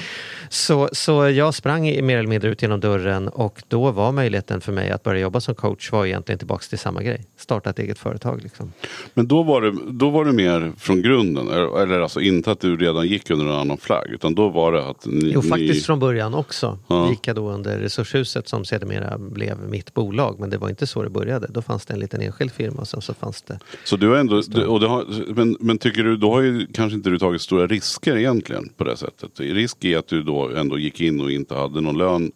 [0.51, 4.61] Så, så jag sprang i- mer eller mindre ut genom dörren och då var möjligheten
[4.61, 7.25] för mig att börja jobba som coach var egentligen tillbaks till samma grej.
[7.37, 8.39] Starta ett eget företag.
[8.43, 8.73] Liksom.
[9.13, 12.77] Men då var, det, då var det mer från grunden, eller, alltså inte att du
[12.77, 15.31] redan gick under en annan flagg, utan då var det att ni...
[15.33, 16.79] Jo, faktiskt ni, från början också.
[16.87, 17.09] Ja.
[17.09, 20.39] Gick jag då under Resurshuset som sedermera blev mitt bolag.
[20.39, 21.47] Men det var inte så det började.
[21.49, 24.15] Då fanns det en liten enskild firma och sen så fanns det Så du har
[24.15, 27.41] ändå, du, och har, men, men tycker du, då har ju kanske inte du tagit
[27.41, 29.39] stora risker egentligen på det sättet.
[29.39, 32.31] Risk är att du då ändå gick in och inte hade någon lön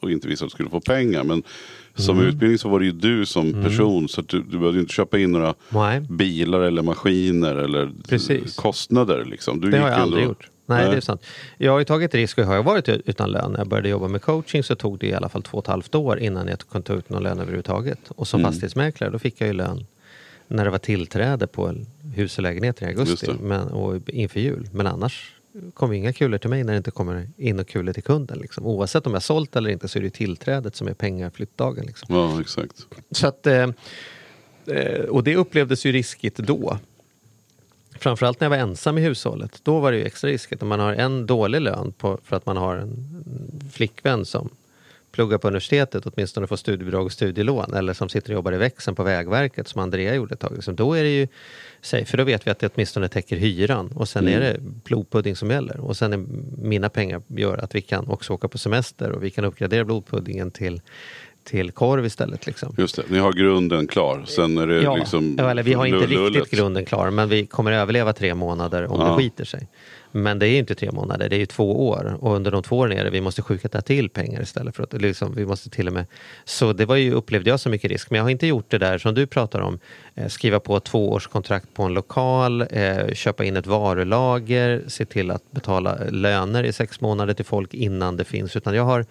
[0.00, 1.24] och inte visste att du skulle få pengar.
[1.24, 1.42] Men
[1.94, 2.28] som Mm.
[2.28, 5.32] utbildning så var det ju du som person så du, du behövde inte köpa in
[5.32, 6.00] några Nej.
[6.00, 8.56] bilar eller maskiner eller Precis.
[8.56, 9.24] kostnader.
[9.24, 9.60] Liksom.
[9.60, 10.48] Du Det har jag aldrig gjort.
[10.66, 11.22] Nej, det är sant.
[11.58, 13.52] Jag har ju tagit risk och har jag varit utan lön.
[13.52, 15.68] När jag började jobba med coaching så tog det i alla fall två och ett
[15.68, 17.98] halvt år innan jag kunde ta ut någon lön överhuvudtaget.
[18.08, 18.52] Och som Mm.
[18.52, 19.86] fastighetsmäklare då fick jag ju lön
[20.48, 21.74] när det var tillträde på
[22.14, 24.68] hus och lägenheter i augusti men, och inför jul.
[24.72, 25.34] Men annars
[25.74, 28.38] kommer inga kulor till mig när det inte kommer in och kulor till kunden.
[28.38, 28.66] Liksom.
[28.66, 31.86] Oavsett om jag sålt eller inte så är det tillträdet som är pengaflyttdagen.
[31.86, 32.14] Liksom.
[32.14, 32.86] Ja, exakt.
[33.10, 33.68] Så att, eh,
[34.66, 36.78] eh, och det upplevdes ju riskigt då.
[37.98, 39.60] Framförallt när jag var ensam i hushållet.
[39.62, 40.62] Då var det ju extra riskigt.
[40.62, 44.48] Om man har en dålig lön på, för att man har en flickvän som
[45.12, 48.94] pluggar på universitetet åtminstone får studiebidrag och studielån eller som sitter och jobbar i växeln
[48.94, 50.52] på Vägverket som Andrea gjorde ett tag.
[50.54, 51.28] Liksom, då är det ju
[51.80, 55.36] safe, för då vet vi att det åtminstone täcker hyran och sen är det blodpudding
[55.36, 55.80] som gäller.
[55.80, 56.24] Och sen är
[56.62, 60.50] mina pengar gör att vi kan också åka på semester och vi kan uppgradera blodpuddingen
[60.50, 60.80] till,
[61.44, 62.46] till korv istället.
[62.46, 62.74] Liksom.
[62.78, 64.24] Just det, ni har grunden klar.
[64.26, 67.72] Sen är det Ja, liksom eller vi har inte riktigt grunden klar men vi kommer
[67.72, 69.08] överleva tre månader om Ja.
[69.08, 69.68] det skiter sig.
[70.12, 72.16] Men det är ju inte tre månader, det är ju två år.
[72.20, 74.92] Och under de två åren är det, vi måste skjuta till pengar istället för att
[74.92, 76.06] liksom, vi måste till och med...
[76.44, 78.10] Så det var ju, upplevde jag så mycket risk.
[78.10, 79.78] Men jag har inte gjort det där som du pratar om.
[80.14, 85.30] Eh, skriva på ett tvåårskontrakt på en lokal, eh, köpa in ett varulager, se till
[85.30, 88.56] att betala eh, löner i sex månader till folk innan det finns.
[88.56, 89.06] Utan jag har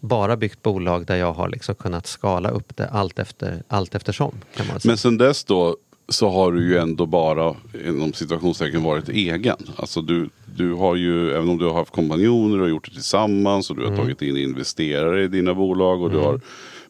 [0.00, 4.34] bara byggt bolag där jag har liksom kunnat skala upp det allt, efter, allt eftersom.
[4.56, 4.90] Kan man säga.
[4.90, 5.76] Men sen dess då
[6.10, 7.54] så har du ju ändå bara
[7.86, 9.56] inom situationstecken varit egen.
[9.76, 13.70] Alltså du, du har ju, även om du har haft kompanjoner och gjort det tillsammans
[13.70, 14.00] och du har Mm.
[14.00, 16.02] tagit in investerare i dina bolag.
[16.02, 16.40] Och du har,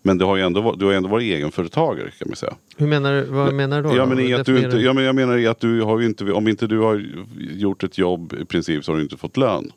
[0.03, 2.55] men du har ju ändå, du har ändå varit egenföretagare kan man säga.
[2.77, 3.25] Hur menar du?
[3.25, 3.97] Vad menar du då?
[3.97, 4.87] Ja, men i att du inte, Definiera.
[4.87, 7.07] ja, men jag menar att du har ju inte, om inte du har
[7.51, 9.73] gjort ett jobb i princip så har du inte fått lön.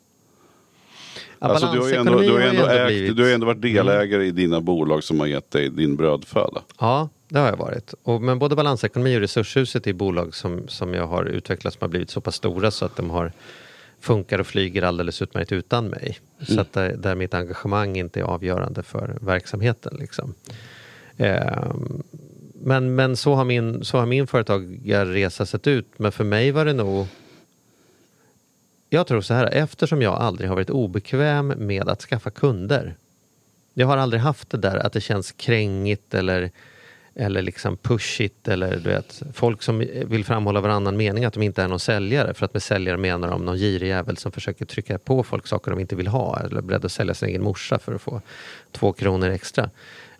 [1.38, 3.16] Ja, Alltså, du har ändå, du har ändå, ägt, Mm.
[3.16, 6.62] du har ändå varit delägare i dina bolag som har gett dig din brödföda.
[6.80, 7.94] Ja, det har jag varit.
[8.02, 11.88] Och, men både balansekonomi och resurshuset är bolag som, som jag har utvecklat som har
[11.88, 13.32] blivit så pass stora så att de har
[14.00, 16.18] funkar och flyger alldeles utmärkt utan mig.
[16.48, 19.96] Så att där, där mitt engagemang inte är avgörande för verksamheten.
[20.00, 20.34] Liksom.
[21.16, 22.02] Ehm,
[22.54, 25.86] men men så, har min, så har min företagarresa sett ut.
[25.96, 27.06] Men för mig var det nog
[28.88, 32.94] jag tror så här, eftersom jag aldrig har varit obekväm med att skaffa kunder.
[33.74, 36.50] Jag har aldrig haft det där att det känns krängigt eller,
[37.16, 41.62] eller liksom pushigt eller du vet, folk som vill framhålla varannan mening att de inte
[41.62, 42.34] är någon säljare.
[42.34, 45.70] För att med säljare menar de någon girig jävel som försöker trycka på folk saker
[45.70, 48.20] de inte vill ha eller är beredd att sälja sin egen morsa för att få
[48.72, 49.70] två kronor extra.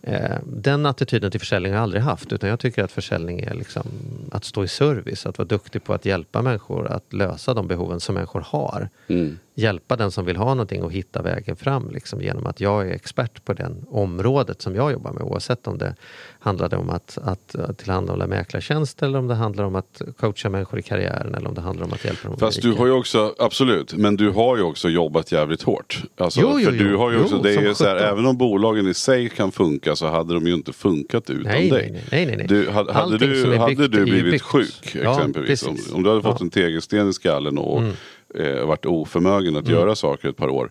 [0.03, 3.55] Eh, Den attityden till försäljning har jag aldrig haft utan jag tycker att försäljning är
[3.55, 3.89] liksom
[4.33, 8.01] att stå i service, att vara duktig på att hjälpa människor att lösa de behoven
[8.01, 8.89] som människor har.
[9.09, 12.89] Mm hjälpa den som vill ha någonting och hitta vägen fram liksom, genom att jag
[12.89, 15.95] är expert på det området som jag jobbar med oavsett om det
[16.39, 20.79] handlade om att, att, att tillhandahålla mäklartjänster eller om det handlar om att coacha människor
[20.79, 23.35] i karriären eller om det handlar om att hjälpa dem Fast du har ju också,
[23.39, 26.03] absolut, men du har ju också jobbat jävligt hårt.
[26.17, 26.99] Alltså, Jo, jo, för du jo.
[26.99, 28.09] har ju också, Jo, det är som ju så här, sjutton.
[28.11, 31.71] även om bolagen i sig kan funka så hade de ju inte funkat utan Nej,
[31.71, 31.91] dig.
[31.93, 32.47] nej, nej, nej, nej.
[32.47, 36.31] Du, hade, hade, du, hade du blivit sjuk Ja, exempelvis, om, om du hade fått
[36.31, 36.37] Ja.
[36.37, 36.47] Mm.
[36.47, 37.83] en tegelsten i skallen och
[38.39, 40.71] eh, varit oförmögen att göra saker ett par år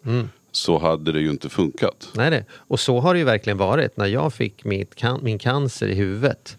[0.52, 2.10] så hade det ju inte funkat.
[2.16, 2.46] Nej, nej.
[2.52, 3.98] Och så har det ju verkligen varit.
[3.98, 4.64] När jag fick
[4.96, 6.58] can- min cancer i huvudet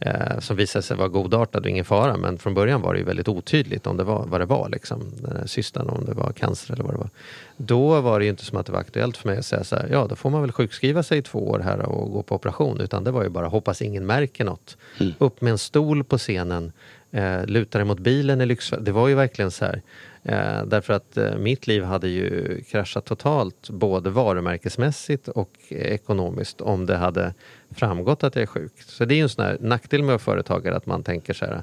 [0.00, 3.04] eh, som visade sig vara godartad och ingen fara men från början var det ju
[3.04, 4.68] väldigt otydligt om det var, vad det var.
[4.68, 7.10] Liksom, den här cystan, om det var cancer eller vad det var.
[7.56, 9.76] Då var det ju inte som att det var aktuellt för mig att säga så
[9.76, 12.34] här, ja då får man väl sjukskriva sig i två år här och gå på
[12.34, 12.80] operation.
[12.80, 14.76] Utan det var ju bara hoppas ingen märker något.
[15.18, 16.72] Upp med en stol på scenen,
[17.10, 18.84] eh, luta dig mot bilen i lyxfällan.
[18.84, 19.82] Det var ju verkligen så här.
[20.22, 26.86] Eh, därför att eh, mitt liv hade ju kraschat totalt både varumärkesmässigt och ekonomiskt om
[26.86, 27.34] det hade
[27.70, 28.72] framgått att jag är sjuk.
[28.78, 31.34] Så det är ju en sån här nackdel med att vara företagare att man tänker
[31.34, 31.62] så här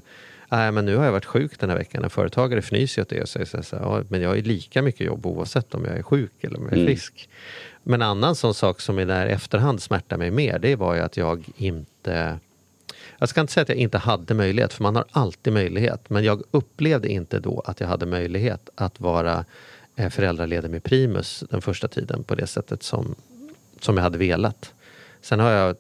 [0.49, 2.03] Nej men nu har jag varit sjuk den här veckan.
[2.03, 4.81] En företagare fnyser åt det och säger så här, ja, men jag har ju lika
[4.81, 7.29] mycket jobb oavsett om jag är sjuk eller om jag är frisk.
[7.83, 11.01] Men en annan sån sak som i där efterhand smärtar mig mer det var ju
[11.01, 12.39] att jag inte
[13.19, 16.10] jag ska inte säga att jag inte hade möjlighet, för man har alltid möjlighet.
[16.10, 19.45] Men jag upplevde inte då att jag hade möjlighet att vara
[19.95, 23.15] eh, föräldraledig med Primus den första tiden på det sättet som,
[23.80, 24.73] som jag hade velat.
[25.21, 25.75] Sen har jag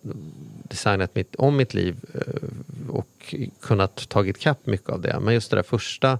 [0.63, 5.19] designat mitt, om mitt liv eh, och kunnat tagit kapp mycket av det.
[5.19, 6.19] Men just det där första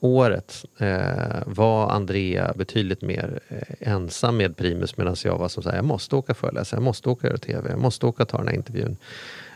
[0.00, 5.68] året eh, var Andrea betydligt mer eh, ensam med Primus medan jag var som så
[5.68, 8.38] här, jag måste åka föreläsa, jag måste åka göra TV, jag måste åka och ta
[8.38, 8.96] den här intervjun.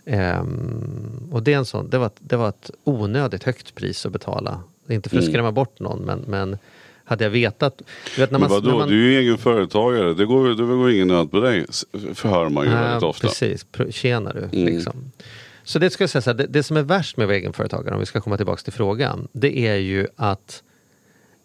[0.04, 4.12] Ehm, och det, är en sån, det, var, det var ett onödigt högt pris att
[4.12, 4.62] betala.
[4.88, 6.58] Inte för att skrämma bort någon men, men
[7.04, 7.82] hade jag vetat...
[8.14, 10.48] Du vet, när Men man, vadå, när man, du är ju egen företagare, det går,
[10.48, 11.66] det går ingen nöd på dig,
[12.14, 13.26] förhör man ju väldigt Ja, ofta.
[13.26, 14.38] Precis, Pr- tjena du.
[14.38, 14.74] Mm.
[14.74, 15.12] Liksom.
[15.64, 17.36] Så det ska jag säga så här, det, det som är värst med att vara
[17.36, 20.62] egenföretagare, om vi ska komma tillbaka till frågan, det är ju att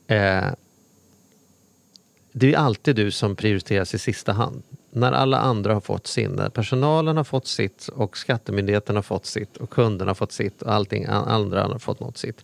[0.07, 0.43] eh,
[2.33, 4.63] det är alltid du som prioriteras i sista hand.
[4.95, 9.25] När alla andra har fått sin, när personalen har fått sitt och skattemyndigheten har fått
[9.25, 12.43] sitt och kunderna har fått sitt och allting andra har fått något sitt.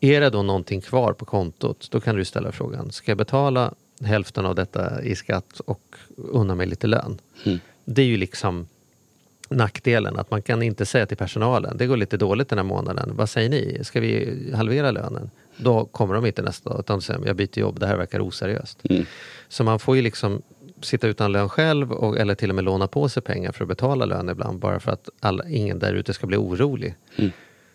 [0.00, 3.74] Är det då någonting kvar på kontot, då kan du ställa frågan, ska jag betala
[4.00, 7.18] hälften av detta i skatt och unna mig lite lön?
[7.84, 8.66] Det är ju liksom
[9.48, 13.16] nackdelen att man kan inte säga till personalen, det går lite dåligt den här månaden,
[13.16, 15.30] vad säger ni, ska vi halvera lönen?
[15.56, 18.82] Då kommer de inte nästa dag, utan säger jag byter jobb, det här verkar oseriöst.
[19.48, 20.42] Så man får ju liksom
[20.80, 23.68] sitta utan lön själv och, eller till och med låna på sig pengar för att
[23.68, 26.94] betala lön ibland bara för att alla, ingen där ute ska bli orolig.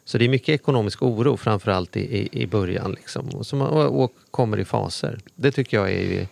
[0.05, 4.03] Så det är mycket ekonomisk oro framförallt i, i, i början liksom, och, som, och,
[4.03, 5.19] och kommer i faser.
[5.35, 6.27] Det tycker jag är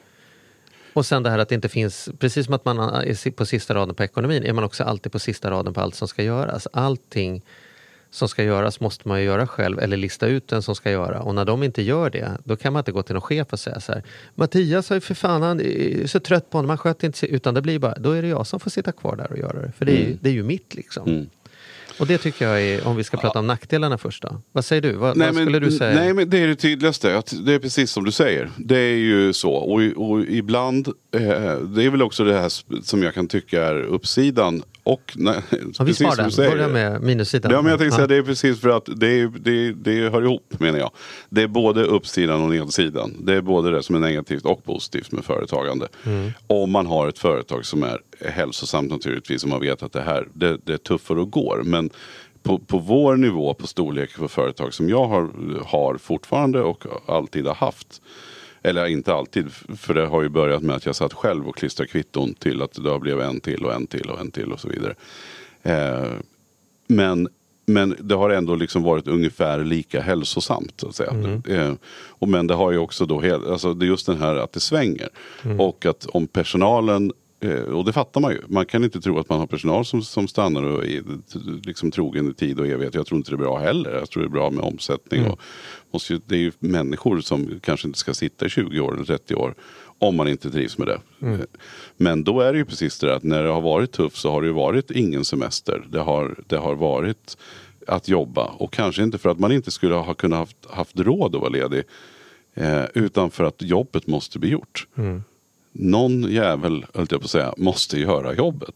[0.94, 3.76] och sen det här att det inte finns, precis som att man är på sista
[3.76, 6.68] raden på ekonomin, är man också alltid på sista raden på allt som ska göras.
[6.74, 7.42] Allting
[8.12, 11.22] som ska göras måste man ju göra själv eller lista ut den som ska göra.
[11.22, 13.60] Och när de inte gör det, då kan man inte gå till någon chef och
[13.60, 14.04] säga så här
[14.36, 17.32] Mattias har ju för fan, han är så trött på honom, han sköter inte sig,
[17.32, 19.62] utan det blir bara, då är det jag som får sitta kvar där och göra
[19.62, 19.72] det.
[19.72, 21.30] För det är, ju, det är ju mitt liksom.
[22.00, 24.42] Och det tycker jag är, om vi ska prata om nackdelarna först då.
[24.52, 24.92] Vad säger du?
[24.92, 25.96] Vad, vad skulle du säga?
[25.96, 27.22] Nej men det är det tydligaste.
[27.32, 28.50] Det är precis som du säger.
[28.58, 29.52] Det är ju så.
[29.52, 31.22] Och, och ibland, eh,
[31.58, 34.64] det är väl också det här som jag kan tycka är uppsidan.
[34.90, 36.52] Och nej, ja, vi precis som den, du säger.
[36.52, 37.52] börja med minussidan.
[37.52, 40.60] Ja men jag tänkte säga det är precis för att det, det, det hör ihop
[40.60, 40.92] menar jag.
[41.30, 43.14] Det är både uppsidan och nedsidan.
[43.20, 45.88] Det är både det som är negativt och positivt med företagande.
[46.06, 46.32] Mm.
[46.48, 48.00] Om man har ett företag som är
[48.30, 51.62] hälsosamt naturligtvis och man vet att det här det, det är tuffare och går.
[51.64, 51.90] Men
[52.44, 55.30] på, på vår nivå på storlek på företag som jag har,
[55.66, 58.02] har fortfarande och alltid har haft.
[58.62, 61.92] Eller inte alltid, för det har ju börjat med att jag satt själv och klistrade
[61.92, 64.70] kvitton till att det blivit en till och en till och en till och så
[64.70, 64.96] vidare.
[65.64, 66.12] Eh,
[66.88, 67.28] men,
[67.66, 70.74] men det har ändå liksom varit ungefär lika hälsosamt.
[70.78, 71.42] Så att säga.
[71.48, 71.74] Eh,
[72.10, 74.60] och men det har ju också då, alltså det är just den här att det
[74.60, 75.10] svänger.
[75.58, 77.12] Och att om personalen
[77.74, 78.42] och det fattar man ju.
[78.48, 81.04] Man kan inte tro att man har personal som, som stannar och är
[81.66, 82.94] liksom trogen i tid och evighet.
[82.96, 83.94] Jag tror inte det är bra heller.
[83.94, 85.26] Jag tror det är bra med omsättning.
[85.32, 85.40] Och
[85.94, 89.36] måste det är ju människor som kanske inte ska sitta i 20 år eller 30
[89.36, 89.56] år.
[90.02, 91.28] Om man inte trivs med det.
[91.28, 91.40] Eh,
[91.98, 94.32] Men då är det ju precis det där att när det har varit tufft så
[94.32, 95.88] har det ju varit ingen semester.
[95.90, 97.38] Det har, det har varit
[97.88, 98.46] att jobba.
[98.46, 101.50] Och kanske inte för att man inte skulle ha kunnat haft, haft råd att vara
[101.52, 101.84] ledig.
[102.54, 104.88] Eh, utan för att jobbet måste bli gjort.
[105.82, 108.76] Någon jävel, höll jag på att säga, måste göra jobbet.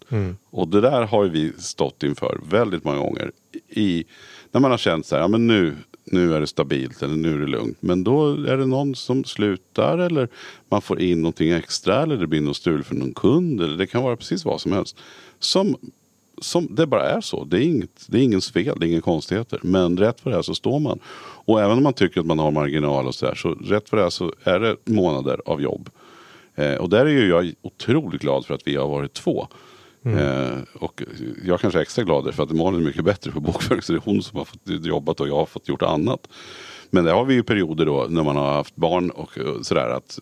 [0.49, 3.31] Och det där har vi stått inför väldigt många gånger.
[3.69, 4.03] I,
[4.51, 7.33] när man har känt så här, ja men nu, nu är det stabilt eller nu
[7.33, 7.77] är det lugnt.
[7.79, 10.27] Men då är det någon som slutar eller
[10.69, 13.61] man får in någonting extra eller det blir något strul för någon kund.
[13.61, 14.97] Eller det kan vara precis vad som helst.
[15.39, 15.75] Som,
[16.41, 17.43] som det bara är så.
[17.43, 19.59] Det är, inget, det är ingens fel, det är inga konstigheter.
[19.63, 20.99] Men rätt för det här så står man.
[21.45, 23.35] Och även om man tycker att man har marginal och så där.
[23.35, 25.89] Så rätt för det här så är det månader av jobb.
[26.55, 29.47] Eh, och där är ju jag otroligt glad för att vi har varit två.
[30.05, 31.03] Eh, och
[31.43, 33.81] jag kanske är extra glad för att Malin är mycket bättre på bokföring.
[33.81, 36.27] Så det är hon som har fått jobbat och jag har fått gjort annat.
[36.89, 39.89] Men det har vi ju perioder då när man har haft barn och eh, sådär.
[39.89, 40.19] att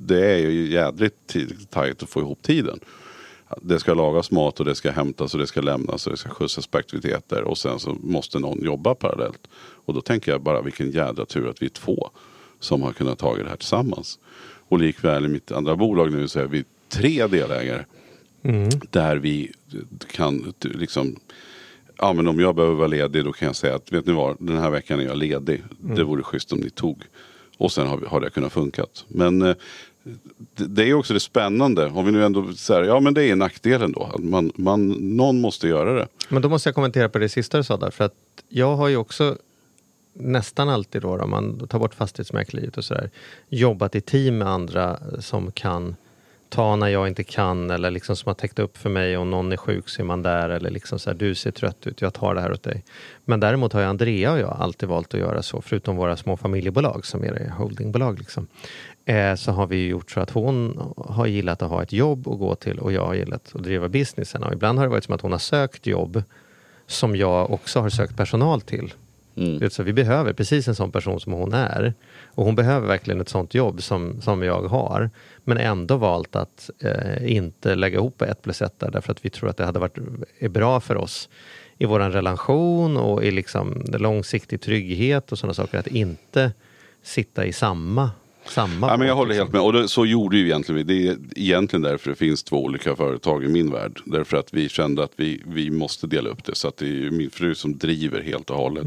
[0.00, 1.36] Det är ju jädrigt
[1.70, 2.80] tajt att få ihop tiden.
[3.62, 6.30] Det ska lagas mat och det ska hämtas och det ska lämnas och det ska
[6.30, 7.42] skjutsas på aktiviteter.
[7.42, 9.48] Och sen så måste någon jobba parallellt.
[9.54, 12.10] Och då tänker jag bara vilken jädra tur att vi är två
[12.60, 14.18] som har kunnat ta det här tillsammans.
[14.72, 17.84] Och likväl i mitt andra bolag nu så är vi tre delägare.
[18.90, 19.52] Där vi
[20.10, 21.16] kan liksom
[21.98, 24.36] Ja men om jag behöver vara ledig då kan jag säga att vet ni vad
[24.38, 25.62] den här veckan är jag ledig.
[25.80, 27.02] Det vore schysst om ni tog.
[27.58, 29.04] Och sen har, vi, har det kunnat funkat.
[29.08, 29.54] Men eh,
[30.56, 31.86] det, det är också det spännande.
[31.86, 34.10] Om vi nu ändå säger ja men det är nackdelen då.
[34.14, 36.08] Att man, man, någon måste göra det.
[36.28, 37.90] Men då måste jag kommentera på det sista du sa där.
[37.90, 38.14] För att
[38.48, 39.36] jag har ju också
[40.12, 43.10] nästan alltid då, om man tar bort fastighetsmäkleriet och sådär,
[43.48, 45.96] jobbat i team med andra som kan
[46.52, 49.16] ta när jag inte kan eller liksom som har täckt upp för mig.
[49.16, 51.86] Om någon är sjuk så är man där eller liksom så här, du ser trött
[51.86, 52.84] ut, jag tar det här åt dig.
[53.24, 56.36] Men däremot har ju Andrea och jag alltid valt att göra så, förutom våra små
[56.36, 58.18] familjebolag som är holdingbolag.
[58.18, 58.46] Liksom.
[59.04, 62.38] Eh, så har vi gjort så att hon har gillat att ha ett jobb att
[62.38, 64.42] gå till och jag har gillat att driva businessen.
[64.42, 66.22] Och ibland har det varit som att hon har sökt jobb
[66.86, 68.94] som jag också har sökt personal till.
[69.36, 69.70] Mm.
[69.70, 71.94] Så vi behöver precis en sån person som hon är.
[72.26, 75.10] Och hon behöver verkligen ett sånt jobb som, som jag har.
[75.44, 79.30] Men ändå valt att eh, inte lägga ihop ett plus ett där, därför att vi
[79.30, 79.98] tror att det hade varit
[80.38, 81.28] är bra för oss
[81.78, 85.78] i vår relation och i liksom långsiktig trygghet och sådana saker.
[85.78, 86.52] Att inte
[87.02, 88.10] sitta i samma,
[88.46, 89.44] samma Ja, men jag håller liksom.
[89.44, 89.62] helt med.
[89.62, 91.04] Och det, så gjorde ju egentligen vi.
[91.04, 94.00] Det är egentligen därför det finns två olika företag i min värld.
[94.04, 96.54] Därför att vi kände att vi, vi måste dela upp det.
[96.54, 98.86] Så att det är ju min fru som driver helt och hållet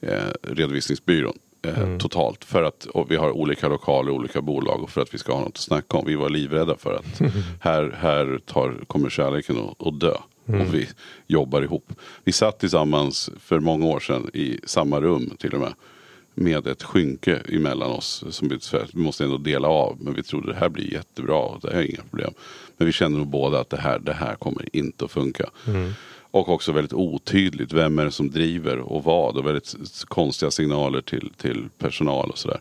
[0.00, 1.38] eh, redovisningsbyrån.
[1.66, 2.44] Eh, Totalt.
[2.44, 5.48] För att vi har olika lokaler, olika bolag och för att vi ska ha något
[5.48, 6.06] att snacka om.
[6.06, 7.20] Vi var livrädda för att
[7.60, 10.14] här, här tar, kommer kärleken att, dö.
[10.46, 10.88] Och vi
[11.26, 11.92] jobbar ihop.
[12.24, 15.72] Vi satt tillsammans för många år sedan i samma rum till och med
[16.34, 18.24] med ett skynke emellan oss.
[18.30, 18.58] Som vi,
[18.92, 19.96] vi måste ändå dela av.
[20.00, 21.38] Men vi trodde det här blir jättebra.
[21.38, 22.32] Och det här är inga problem.
[22.76, 25.50] Men vi kände nog båda att det här, det här kommer inte att funka.
[26.30, 27.72] Och också väldigt otydligt.
[27.72, 29.36] Vem är det som driver och vad.
[29.36, 29.74] Och väldigt
[30.08, 32.60] konstiga signaler till, till personal och sådär.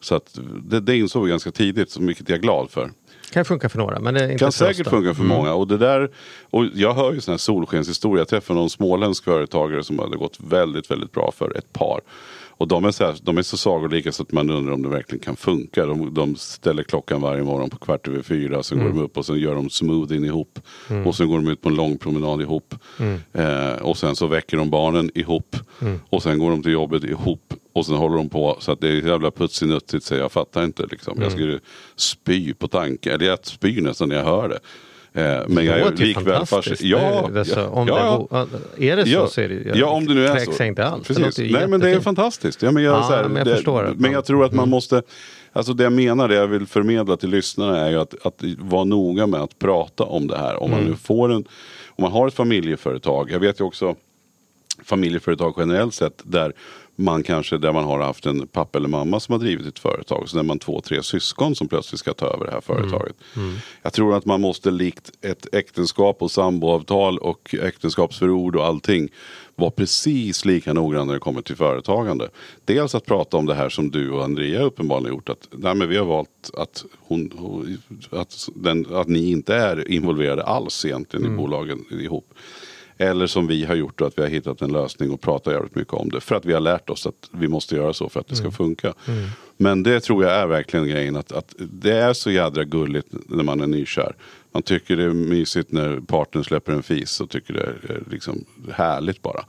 [0.00, 1.96] Så att det, det insåg vi ganska tidigt.
[1.96, 2.90] Vilket jag är glad för
[3.32, 5.54] Kan funka för några, men det är inte kan säkert funka för många.
[5.54, 6.10] Och, det där,
[6.50, 8.20] och jag hör ju sådana här solskenshistorier.
[8.20, 12.00] Jag träffade någon småländsk företagare som hade gått väldigt, väldigt bra för ett par.
[12.54, 14.88] Och de är, så här, de är så sagolika så att man undrar om det
[14.88, 15.86] verkligen kan funka.
[15.86, 18.62] De, de ställer klockan varje morgon på kvart över fyra.
[18.62, 20.58] Sen går de upp och sen gör de smoothien ihop.
[21.04, 22.74] Och sen går de ut på en lång promenad ihop.
[23.32, 25.56] Eh, och sen så väcker de barnen ihop.
[26.10, 27.54] Och sen går de till jobbet ihop.
[27.72, 30.86] Och sen håller de på så att det är jävla putsinuttigt så jag fattar inte.
[30.86, 31.22] Liksom.
[31.22, 31.60] Jag skulle
[31.96, 33.12] spy på tanken.
[33.12, 34.58] Eller jag spyr nästan när jag hör det.
[35.14, 37.24] Eh, men jag är ju likväl fascinerad.
[37.24, 38.46] Ja, Det ja, om ja,
[38.76, 39.26] det, är, det så Ja.
[39.26, 40.52] så är det ja, om det nu är så.
[40.58, 41.08] jag inte alls.
[41.08, 41.38] Det Precis.
[41.38, 42.62] ju Nej, men det är fantastiskt.
[42.62, 44.68] Ja, men jag, Ja, här, men jag det, förstår att Men jag tror att man
[44.68, 45.02] måste,
[45.52, 48.84] alltså det jag menar, det jag vill förmedla till lyssnarna är ju att, att vara
[48.84, 50.62] noga med att prata om det här.
[50.62, 51.44] Om man nu får en,
[51.88, 53.30] om man har ett familjeföretag.
[53.30, 53.94] Jag vet ju också
[54.84, 56.52] familjeföretag generellt sett där
[57.02, 60.28] man kanske där man har haft en pappa eller mamma som har drivit ett företag.
[60.28, 63.16] Så när man två, tre syskon som plötsligt ska ta över det här företaget.
[63.82, 69.08] Jag tror att man måste likt ett äktenskap och samboavtal och äktenskapsförord och allting
[69.56, 72.28] vara precis lika noggrann när det kommer till företagande.
[72.64, 75.28] Dels att prata om det här som du och Andrea uppenbarligen gjort.
[75.28, 77.78] Att, nej, men vi har valt att, hon, hon-
[78.10, 82.34] att, den, att ni inte är involverade alls egentligen i bolagen ihop.
[82.98, 85.74] Eller som vi har gjort då, att vi har hittat en lösning och pratar jävligt
[85.74, 86.20] mycket om det.
[86.20, 88.50] För att vi har lärt oss att vi måste göra så för att det ska
[88.50, 88.94] funka.
[89.56, 91.16] Men det tror jag är verkligen grejen.
[91.16, 94.16] Att, att det är så jädra gulligt när man är nykär.
[94.52, 98.44] Man tycker det är mysigt när partnern släpper en fis och tycker det är liksom
[98.72, 99.44] härligt bara.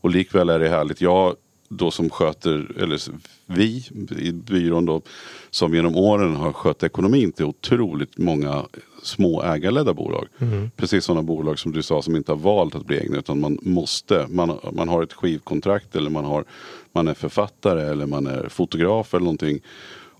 [0.00, 1.00] Och likväl är det härligt.
[1.00, 1.36] Jag
[1.68, 3.00] då som sköter, eller
[3.46, 3.86] vi
[4.18, 5.02] i byrån då,
[5.50, 8.66] som genom åren har skött ekonomin till otroligt många
[9.02, 10.26] små ägarledda bolag.
[10.76, 13.58] Precis sådana bolag som du sa som inte har valt att bli egna utan man
[13.62, 16.44] måste, man, man har ett skivkontrakt eller man, har,
[16.92, 19.60] man är författare eller man är fotograf eller någonting.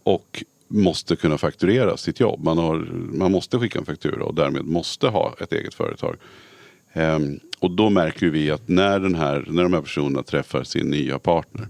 [0.03, 2.45] Och måste kunna fakturera sitt jobb.
[2.45, 2.77] Man, har,
[3.12, 6.16] man måste skicka en faktura och därmed måste ha ett eget företag
[6.93, 10.91] Ehm, och då märker vi att när, den här, när de här personerna träffar sin
[10.91, 11.68] nya partner.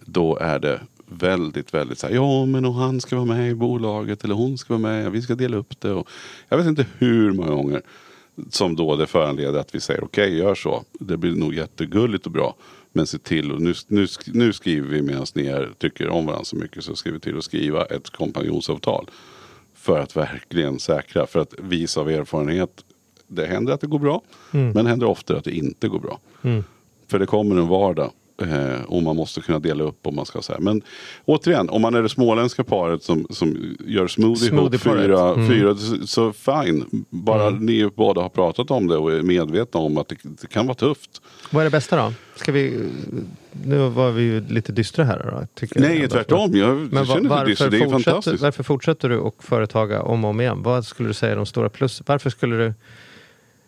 [0.00, 3.54] Då är det väldigt, väldigt så här, ja men och han ska vara med i
[3.54, 5.92] bolaget eller hon ska vara med, vi ska dela upp det.
[5.92, 6.08] Och
[6.48, 7.82] jag vet inte hur många gånger
[8.50, 10.84] som då det föranleder att vi säger okej, gör så.
[10.92, 12.56] Det blir nog jättegulligt och bra.
[12.92, 16.44] Men se till, och nu, nu, nu skriver vi medan ni är, tycker om varandra
[16.44, 19.10] så mycket så ska vi till att skriva ett kompanjonsavtal.
[19.74, 22.84] För att verkligen säkra, för att visa av erfarenhet.
[23.26, 26.18] Det händer att det går bra, men det händer ofta att det inte går bra.
[27.08, 28.10] För det kommer en vardag.
[28.42, 30.58] Eh, och man måste kunna dela upp om man ska säga.
[30.60, 30.82] Men
[31.24, 35.02] återigen, om man är det småländska paret som, som gör smoothie, ihop Smoothie-paret.
[35.04, 35.48] fyra, Mm.
[35.48, 36.84] fyra så, fine.
[37.10, 40.66] Bara ni båda har pratat om det och är medvetna om att det, det kan
[40.66, 41.22] vara tufft.
[41.50, 42.12] Vad är det bästa då?
[42.36, 42.88] Ska vi,
[43.64, 45.46] nu var vi ju lite dystra här då.
[45.54, 46.08] Tycker jag Nej, ändå.
[46.08, 46.56] tvärtom.
[46.56, 48.42] Jag Men känner var, varför, det är fortsätter, fantastiskt.
[48.42, 50.62] varför fortsätter du och företaga om och om igen?
[50.62, 52.02] Vad skulle du säga är de stora plus?
[52.06, 52.74] Varför skulle du...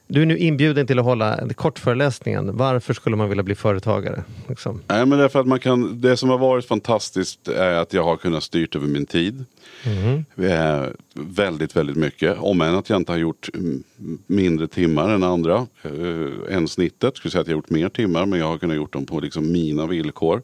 [0.08, 2.56] Du är nu inbjuden till att hålla en kort föreläsningen.
[2.56, 4.24] Varför skulle man vilja bli företagare?
[4.48, 4.82] Liksom.
[4.86, 8.16] Nej, men därför att man kan, det som har varit fantastiskt är att jag har
[8.16, 9.44] kunnat styrt över min tid.
[10.36, 10.84] Eh,
[11.14, 12.38] väldigt, väldigt mycket.
[12.38, 13.82] Om än att jag inte har gjort mm,
[14.26, 15.66] mindre timmar än andra.
[15.82, 17.16] Eh, än snittet.
[17.16, 19.20] Skulle säga att jag har gjort mer timmar men jag har kunnat gjort dem på
[19.20, 20.42] liksom mina villkor.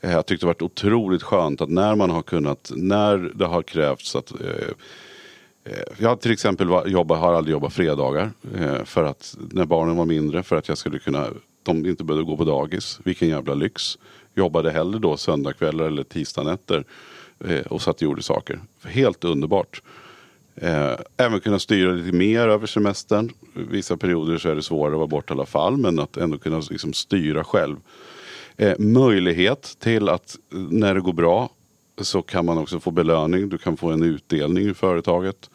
[0.00, 3.62] Eh, jag tyckte det varit otroligt skönt att när man har kunnat, när det har
[3.62, 4.72] krävts att Eh,
[5.66, 8.30] Eh, jag har till exempel jobbat, har aldrig jobbat fredagar.
[8.54, 10.42] Eh, för att när barnen var mindre.
[10.42, 11.26] För att jag skulle kunna,
[11.62, 13.00] de inte behövde gå på dagis.
[13.04, 13.98] Vilken jävla lyx.
[14.34, 16.84] Jobbade hellre då söndagkvällar eller tisdagnätter.
[17.44, 18.60] Eh, och satt och gjorde saker.
[18.84, 19.82] Helt underbart.
[20.54, 23.32] Eh, även kunna styra lite mer över semestern.
[23.52, 25.76] Vissa perioder så är det svårare att vara borta i alla fall.
[25.76, 27.76] Men att ändå kunna liksom styra själv.
[28.56, 31.50] Eh, möjlighet till att eh, när det går bra
[32.00, 33.48] så kan man också få belöning.
[33.48, 35.50] Du kan få en utdelning i företaget.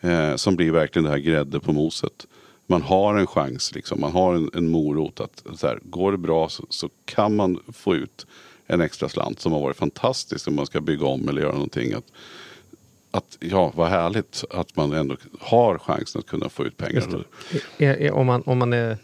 [0.00, 2.26] Eh, som blir verkligen det här grädde på moset.
[2.66, 4.00] Man har en chans, liksom.
[4.00, 5.20] man har en, en morot.
[5.20, 8.26] att så här, Går det bra så, så kan man få ut
[8.66, 11.92] en extra slant som har varit fantastisk om man ska bygga om eller göra någonting.
[11.92, 12.04] Att,
[13.10, 17.24] att ja, vad härligt att man ändå har chansen att kunna få ut pengar.
[18.12, 18.98] Om, man, om, man är,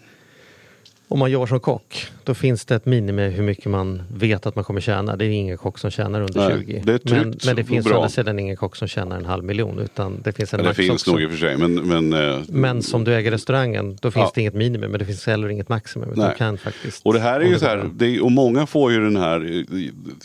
[1.12, 4.54] om man jobbar som kock, då finns det ett minimi hur mycket man vet att
[4.54, 5.16] man kommer tjäna.
[5.16, 6.82] Det är ingen kock som tjänar under Nej, 20.
[6.84, 9.78] det men, men det finns å andra sidan ingen kock som tjänar en halv miljon.
[9.78, 11.10] Utan det finns en Ja, det max finns också.
[11.10, 11.56] nog i och för sig.
[11.56, 14.32] Men, men, eh, Men som du äger restaurangen, då finns Ja.
[14.34, 16.08] det inget minimum men det finns heller inget maximum.
[16.14, 19.00] Du kan faktiskt, Och det här är ju så här, är, och många får ju
[19.04, 19.64] den här,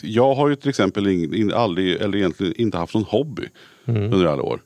[0.02, 3.42] jag har ju till exempel in, in, aldrig, eller egentligen inte haft någon hobby
[3.86, 4.12] Mm.
[4.12, 4.60] under alla år.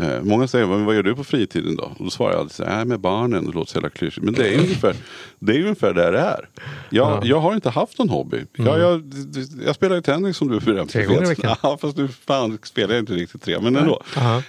[0.00, 1.82] Eh, många säger, "Men vad gör du på fritiden då?
[1.98, 4.24] Och då svarar jag alltid så här, "Nej, med barnen, det låter så jävla klyschigt.
[4.24, 4.94] Men det är ungefär,
[5.38, 6.48] det är ungefär där det är.
[6.90, 8.44] Jag, jag har inte haft någon hobby.
[8.56, 9.12] Jag, jag,
[9.66, 10.58] jag spelar ju tennis som du.
[10.72, 10.86] Mm.
[10.86, 11.56] Tre gånger i veckan.
[11.62, 14.02] Ja, fast nu fan spelar jag inte riktigt tre, men ändå.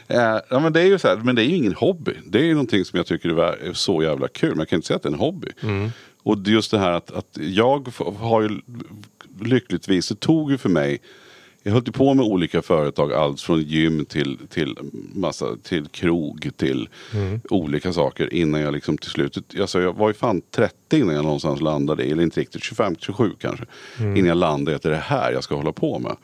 [0.08, 2.14] Eh, ja, men det är ju så här, men det är ju ingen hobby.
[2.26, 4.50] Det är ju någonting som jag tycker är så jävla kul.
[4.50, 5.48] Men jag kan inte säga att det är en hobby.
[6.24, 8.50] Och det är just det här att, att jag har ju
[9.42, 11.00] lyckligtvis, det tog ju för mig
[11.64, 14.76] jag höll på med olika företag, allt från gym till, till,
[15.14, 16.90] massa, till krog till
[17.50, 21.24] olika saker innan jag liksom till slutet, alltså jag var ju fan 30 innan jag
[21.24, 23.66] någonstans landade, eller inte riktigt, 25-27 kanske.
[24.00, 26.16] Innan jag landade att det är det här jag ska hålla på med.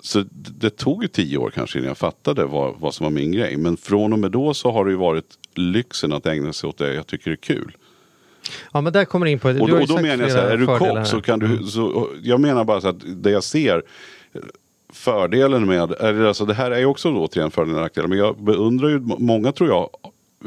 [0.00, 3.10] Så det, det tog ju tio år kanske innan jag fattade vad, vad som var
[3.10, 3.56] min grej.
[3.56, 5.24] Men från och med då så har det ju varit
[5.54, 7.76] lyxen att ägna sig åt det jag tycker är kul.
[8.72, 10.56] Ja men där kommer in på, Och, då- och då menar jag så här, är
[10.56, 13.82] du kock så kan du, så, jag menar bara så att det jag ser
[14.92, 18.08] Fördelen med, alltså det här är ju också återigen fördelar och nackdelar.
[18.08, 19.88] Men jag beundrar ju, många tror jag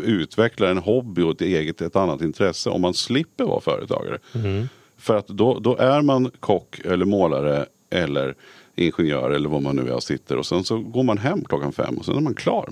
[0.04, 4.18] utvecklar en hobby och ett eget, ett annat intresse om man slipper vara företagare.
[4.36, 4.70] Mm.
[4.98, 8.36] För att då, då är man kock eller målare eller
[8.76, 11.72] ingenjör eller vad man nu är och sitter och sen så går man hem klockan
[11.72, 12.70] fem och sen är man klar.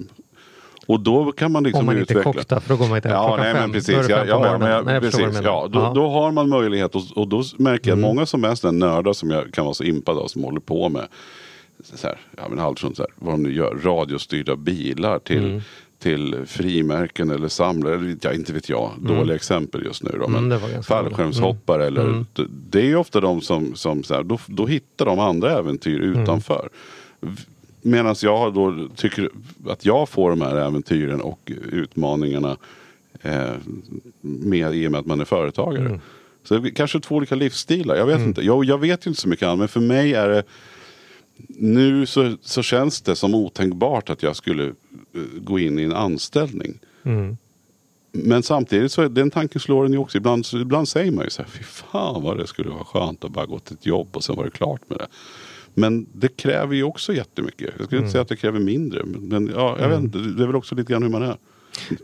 [0.88, 2.34] Och då kan man liksom Om man inte utveckla.
[2.34, 3.62] kock då, för då går man inte hem Ja, nej, fem.
[3.62, 3.96] men Då precis.
[3.96, 5.42] är det Ja, fem på ja, ja, men jag, Nej, precis.
[5.44, 8.10] Ja, då, då har man möjlighet och, och då märker jag Mm.
[8.10, 10.60] att många som är sådana nördar som jag kan vara så impad av som håller
[10.60, 11.08] på med
[11.84, 15.62] så här, ja, men från så här, vad de nu gör, radiostyrda bilar till, Mm.
[16.00, 17.96] till frimärken eller samlare.
[17.96, 20.10] eller Ja, inte vet jag, dåliga exempel just nu.
[20.22, 20.82] Då, men Mm, ganska bra.
[20.84, 25.20] fallskärmshoppare eller d- det är ofta de som, som så här, då, då hittar de
[25.20, 26.22] andra äventyr Mm.
[26.24, 26.70] utanför.
[27.88, 29.30] Medan jag då tycker
[29.68, 32.58] att jag får de här äventyren och utmaningarna
[33.22, 33.54] eh,
[34.22, 35.86] med, i och med att man är företagare.
[35.86, 36.00] Mm.
[36.44, 37.96] Så det är kanske två olika livsstilar.
[37.96, 38.42] Jag vet inte.
[38.42, 39.60] Jag, jag vet ju inte så mycket annat.
[39.60, 40.44] Men för mig är det
[41.48, 44.72] nu så, så känns det som otänkbart att jag skulle eh,
[45.42, 46.80] gå in i en anställning.
[47.04, 47.38] Mm.
[48.12, 50.18] Men samtidigt så är den tanken slår en ju också.
[50.18, 53.32] Ibland, ibland säger man ju så här, fy fan vad det skulle vara skönt att
[53.32, 55.08] bara gå till ett jobb och sen var det klart med det.
[55.80, 57.74] Men det kräver ju också jättemycket.
[57.78, 59.04] Jag skulle inte säga att det kräver mindre.
[59.06, 61.38] Men, ja, jag vet inte, det är väl också lite grann hur man är.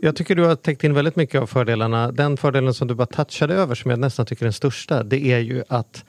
[0.00, 2.12] Jag tycker du har täckt in väldigt mycket av fördelarna.
[2.12, 5.26] Den fördelen som du bara touchade över, som jag nästan tycker är den största, det
[5.32, 6.04] är ju att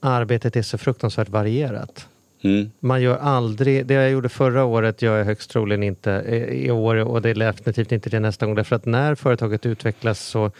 [0.00, 2.08] arbetet är så fruktansvärt varierat.
[2.42, 2.70] Mm.
[2.80, 6.70] Man gör aldrig, det jag gjorde förra året gör jag högst troligen inte i i
[6.70, 8.54] år och det är definitivt inte det nästa gång.
[8.54, 10.50] Därför att när företaget utvecklas så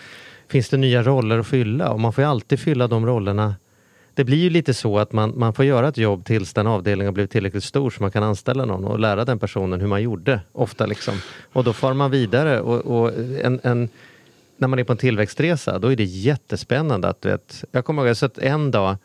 [0.48, 3.54] finns det nya roller att fylla och man får ju alltid fylla de rollerna.
[4.18, 7.06] Det blir ju lite så att man, man får göra ett jobb tills den avdelningen
[7.06, 10.02] har blivit tillräckligt stor så man kan anställa någon och lära den personen hur man
[10.02, 11.14] gjorde, ofta liksom.
[11.52, 13.12] Och då far man vidare och, och
[13.42, 13.88] en, en,
[14.56, 18.24] när man är på en tillväxtresa, då är det jättespännande att, vet, jag kommer ihåg,
[18.24, 18.96] att en dag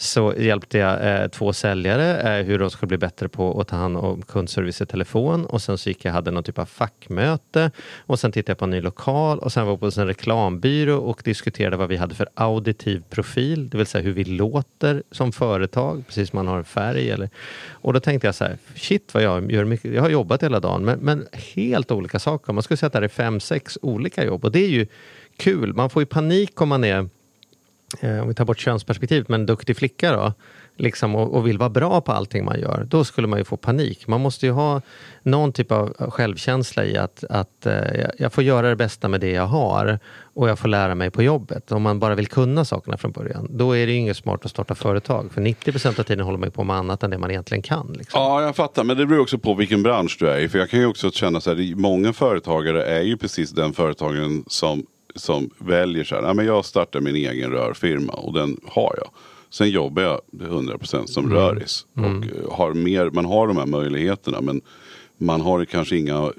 [0.00, 3.76] så hjälpte jag eh, två säljare eh, hur de skulle bli bättre på att ta
[3.76, 5.46] hand om kundservice i telefon.
[5.46, 7.70] Och sen så gick jag hade någon typ av fackmöte.
[7.98, 9.38] Och sen tittade jag på en ny lokal.
[9.38, 13.68] Och sen var jag på en reklambyrå och diskuterade vad vi hade för auditiv profil,
[13.68, 17.30] det vill säga hur vi låter som företag, precis som man har en färg eller
[17.70, 20.60] och då tänkte jag så här, shit vad jag gör mycket, jag har jobbat hela
[20.60, 24.24] dagen men, men helt olika saker, man skulle säga att det är fem, sex olika
[24.24, 24.44] jobb.
[24.44, 24.86] Och det är ju
[25.36, 27.08] kul, man får ju panik om man är
[28.00, 30.32] eh, om vi tar bort könsperspektivet, men duktig flicka då,
[30.76, 33.56] liksom, och, och vill vara bra på allting man gör, då skulle man ju få
[33.56, 34.06] panik.
[34.06, 34.82] Man måste ju ha
[35.22, 37.74] någon typ av självkänsla i att, att eh,
[38.18, 39.98] jag- får göra det bästa med det jag har
[40.34, 41.72] och jag får lära mig på jobbet.
[41.72, 44.50] Om man bara vill kunna sakerna från början, då är det ju inget smart att
[44.50, 45.32] starta företag.
[45.32, 47.92] För 90% av tiden håller man ju på med annat än det man egentligen kan.
[47.98, 48.20] Liksom.
[48.22, 48.84] Ja, jag fattar.
[48.84, 50.48] Men det beror också på vilken bransch du är i.
[50.48, 54.44] För jag kan ju också känna så här, många företagare är ju precis den företagaren
[54.46, 58.94] som, som väljer så här, "Nej, men jag startar min egen rörfirma och den har
[58.96, 59.10] jag.
[59.50, 61.86] Sen jobbar jag 100% som röris.
[61.94, 64.60] Och eh, har mer, man har de här möjligheterna men
[65.18, 66.32] man har kanske inga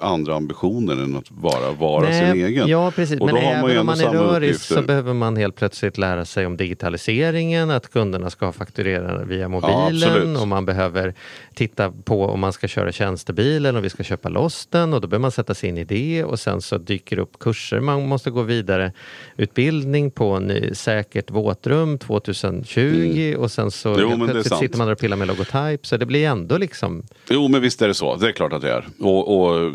[0.00, 2.68] andra ambitioner än att bara vara Nej, sin egen.
[2.68, 3.20] Ja, precis.
[3.20, 4.74] Och Men även om man är uppgifter.
[4.74, 10.10] så behöver man helt plötsligt lära sig om digitaliseringen, att kunderna ska fakturera via mobilen
[10.10, 10.38] absolut.
[10.40, 11.14] och man behöver
[11.54, 15.00] titta på om man ska köra tjänstebil eller om vi ska köpa loss den och
[15.00, 17.80] då behöver man sätta sig in i det och sen så dyker det upp kurser
[17.80, 18.92] man måste gå vidare.
[19.36, 24.20] Utbildning på ny, säkert våtrum 2020 och sen så Mm.
[24.20, 27.48] Jo, plötsligt sitter man där och pillar med logotype så det blir ändå liksom Jo
[27.48, 28.84] men visst är det så, det är klart att det är.
[29.00, 29.69] Och, och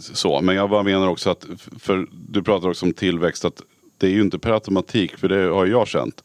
[0.00, 0.40] så.
[0.40, 1.46] Men jag bara menar också att,
[1.78, 3.62] för du pratar också om tillväxt, att
[3.98, 6.24] det är ju inte per automatik, för det har jag känt,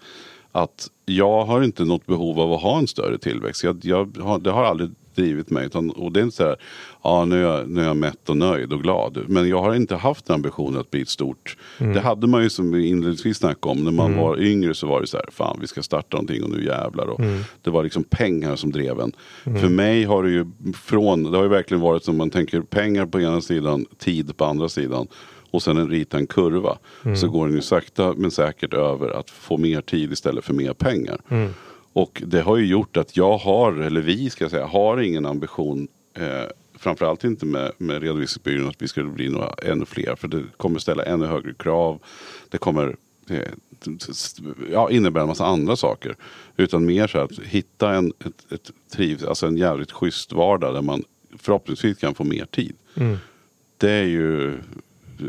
[0.52, 3.64] att jag har inte något behov av att ha en större tillväxt.
[3.64, 5.66] Jag, jag har, det har aldrig drivit mig.
[5.66, 6.56] Utan, och det är inte så här,
[7.04, 9.18] ja nu är, jag, nu är jag mätt och nöjd och glad.
[9.28, 11.58] Men jag har inte haft ambitionen att bli ett stort.
[11.94, 13.84] Det hade man ju som vi inledningsvis snackade om.
[13.84, 16.50] När man var yngre så var det så här, fan vi ska starta någonting och
[16.50, 17.06] nu jävlar.
[17.08, 17.22] Och
[17.62, 19.12] Det var liksom pengar som drev en.
[19.44, 20.46] För mig har det ju
[20.84, 24.46] från, det har ju verkligen varit som man tänker pengar på ena sidan, tid på
[24.46, 25.08] andra sidan.
[25.52, 26.78] Och sen en rita en kurva.
[27.16, 30.74] Så går den ju sakta men säkert över att få mer tid istället för mer
[30.74, 31.18] pengar.
[31.96, 35.26] Och det har ju gjort att jag har, eller vi ska jag säga, har ingen
[35.26, 36.46] ambition eh,
[36.78, 40.16] Framförallt inte med, med redovisningsbyrån att vi skulle bli några ännu fler.
[40.16, 42.00] För det kommer ställa ännu högre krav.
[42.50, 42.96] Det kommer
[43.30, 43.42] eh,
[44.72, 46.16] ja, innebära en massa andra saker.
[46.58, 50.82] Utan mer så att hitta en, ett, ett triv, alltså en jävligt schysst vardag där
[50.82, 51.04] man
[51.38, 52.76] förhoppningsvis kan få mer tid.
[53.78, 54.58] Det är ju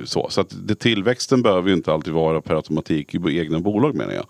[0.05, 0.27] så.
[0.31, 4.13] Så att det, tillväxten behöver ju inte alltid vara per automatik i egna bolag menar
[4.13, 4.27] jag.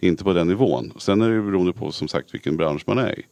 [0.00, 0.92] Inte på den nivån.
[0.98, 3.22] Sen är det ju beroende på som sagt vilken bransch man är i.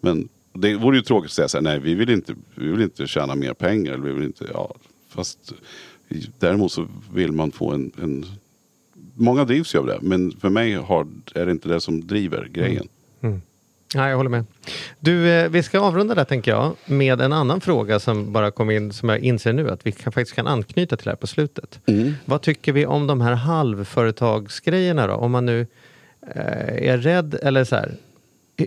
[0.00, 2.82] Men det vore ju tråkigt att säga så här, nej vi vill inte, vi vill
[2.82, 3.92] inte tjäna mer pengar.
[3.92, 4.74] Eller vi vill inte, ja,
[5.08, 5.52] fast
[6.38, 8.26] däremot så vill man få en, en
[9.16, 9.98] Många drivs ju av det.
[10.02, 12.88] Men för mig har, är det inte det som driver grejen.
[13.94, 14.44] Ja, jag håller med.
[15.00, 18.70] Du, eh, vi ska avrunda där tänker jag med en annan fråga som bara kom
[18.70, 21.80] in som jag inser nu att vi kan, faktiskt kan anknyta till här på slutet.
[22.24, 25.14] Vad tycker vi om de här halvföretagsgrejerna då?
[25.14, 25.66] Om man nu
[26.34, 27.92] eh, är rädd eller så här.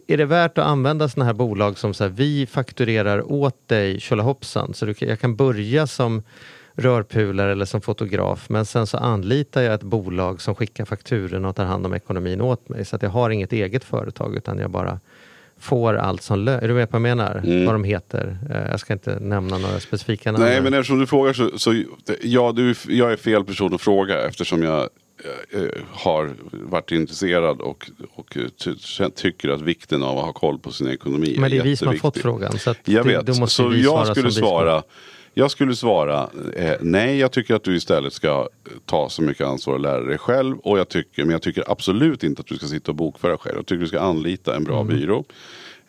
[0.07, 3.99] är- det värt att använda sådana här bolag som så här, vi fakturerar åt dig
[3.99, 6.23] tjolahoppsan så du, jag kan börja som
[6.80, 11.55] rörpulare eller som fotograf men sen så anlitar jag ett bolag som skickar fakturorna och
[11.55, 14.69] tar hand om ekonomin åt mig så att jag har inget eget företag utan jag
[14.71, 14.99] bara
[15.60, 16.64] får allt som lön.
[16.64, 17.66] Är du med på vad jag menar?
[17.66, 18.38] Vad de heter?
[18.49, 20.43] Eh, Jag ska inte nämna några specifika namn.
[20.43, 21.84] Nej men eftersom du frågar så, så
[22.22, 24.80] ja, du, jag är fel person att fråga eftersom jag
[25.53, 28.76] eh, eh, har varit intresserad och, och ty,
[29.16, 31.88] tycker att vikten av att ha koll på sin ekonomi Men det är vi som
[31.88, 32.60] har fått frågan.
[32.60, 34.84] Så Jag vet, så jag skulle svara
[35.38, 38.47] jag skulle svara eh, nej, jag tycker att du istället ska
[38.85, 40.57] ta så mycket ansvar och lära dig själv.
[40.57, 43.55] Och jag tycker, men jag tycker absolut inte att du ska sitta och bokföra själv.
[43.55, 44.88] Jag tycker du ska anlita en bra Mm.
[44.97, 45.23] byrå.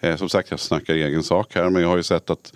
[0.01, 1.70] Eh, som sagt, jag snackar egen sak här.
[1.70, 2.53] Men jag har ju sett att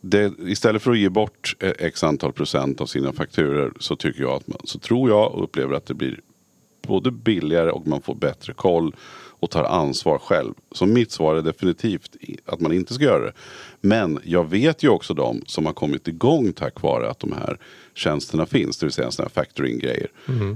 [0.00, 4.22] det, istället för att ge bort eh, x antal procent av sina fakturer så tycker
[4.22, 6.20] jag att man, så tror jag och upplever att det blir
[6.86, 8.94] både billigare och man får bättre koll.
[9.42, 10.54] Och tar ansvar själv.
[10.72, 12.16] Så mitt svar är definitivt
[12.46, 13.32] att man inte ska göra det.
[13.80, 17.58] Men jag vet ju också de som har kommit igång tack vare att de här
[17.94, 18.78] tjänsterna finns.
[18.78, 20.08] Det vill säga sådana här factoring-grejer.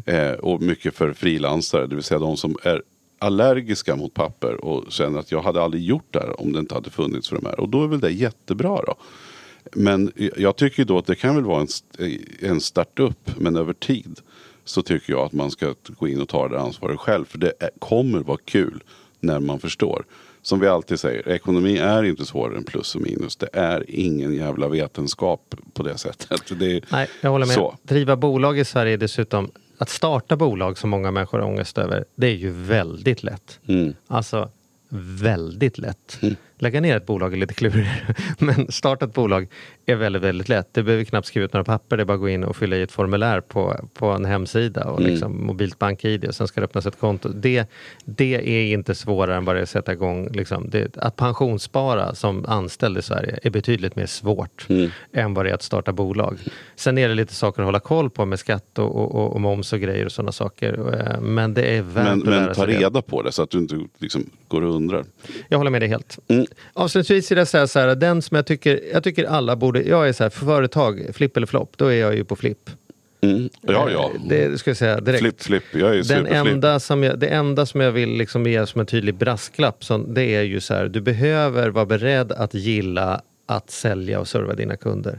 [0.07, 1.87] Eh, och mycket för frilansare.
[1.87, 2.83] Det vill säga de som är
[3.19, 6.75] allergiska mot papper och känner att jag hade aldrig gjort det här om det inte
[6.75, 7.61] hade funnits för de här.
[7.61, 8.95] Och då är väl det jättebra då.
[9.73, 11.69] Men jag tycker då att det kan väl vara en,
[12.41, 13.31] en startup.
[13.37, 14.21] Men över tid
[14.69, 17.25] så tycker jag att man ska gå in och ta det ansvaret själv.
[17.25, 18.83] För det kommer vara kul
[19.21, 20.05] när man förstår.
[20.43, 23.37] Som vi alltid säger, ekonomi är inte svårare än plus och minus.
[23.37, 26.59] Det är ingen jävla vetenskap på det sättet.
[26.59, 27.55] Det är Nej, jag håller med.
[27.55, 27.77] Så.
[27.83, 32.05] Driva bolag i Sverige är dessutom, att starta bolag som många människor har ångest över,
[32.15, 33.61] det är ju väldigt lätt.
[33.67, 33.95] Mm.
[34.07, 34.51] Alltså
[35.21, 36.21] väldigt lätt.
[36.59, 38.15] Lägga ner ett bolag är lite klurigare.
[38.39, 39.49] Men starta ett bolag
[39.93, 40.69] är väldigt, väldigt lätt.
[40.73, 41.97] Det behöver knappt skriva ut några papper.
[41.97, 44.85] Det är bara att gå in och fylla i ett formulär på, på en hemsida
[44.85, 47.29] och liksom mobilt bank-id och sen ska det öppnas ett konto.
[47.29, 47.65] Det,
[48.05, 50.29] det är inte svårare än bara att sätta igång.
[50.33, 50.71] Liksom.
[50.71, 54.67] Det, att pensionsspara som anställd i Sverige är betydligt mer svårt
[55.13, 56.39] än vad det är att starta bolag.
[56.77, 59.41] Sen är det lite saker att hålla koll på med skatt och, och, och, och
[59.41, 60.95] moms och grejer och sådana saker.
[61.01, 62.73] Eh, Men det är värt Men, att lära men ta det.
[62.79, 65.05] reda på det så att du inte liksom går och undrar.
[65.49, 66.19] Jag håller med dig helt.
[66.29, 66.47] Mm.
[66.73, 70.09] Avslutningsvis vill jag säga så här, den som jag tycker, jag tycker alla borde, jag
[70.09, 72.71] är så här, för företag, flipp eller flopp, då är jag ju på flipp.
[73.21, 73.49] Mm.
[73.61, 74.11] Ja, ja.
[74.15, 75.21] Eh, Det ska jag säga direkt.
[75.21, 75.65] Flipp, flipp.
[75.73, 78.87] Jag är Den enda som jag, det enda som jag vill liksom ge som en
[78.87, 83.71] tydlig brasklapp, så det är ju så här, du behöver vara beredd att gilla att
[83.71, 85.19] sälja och serva dina kunder.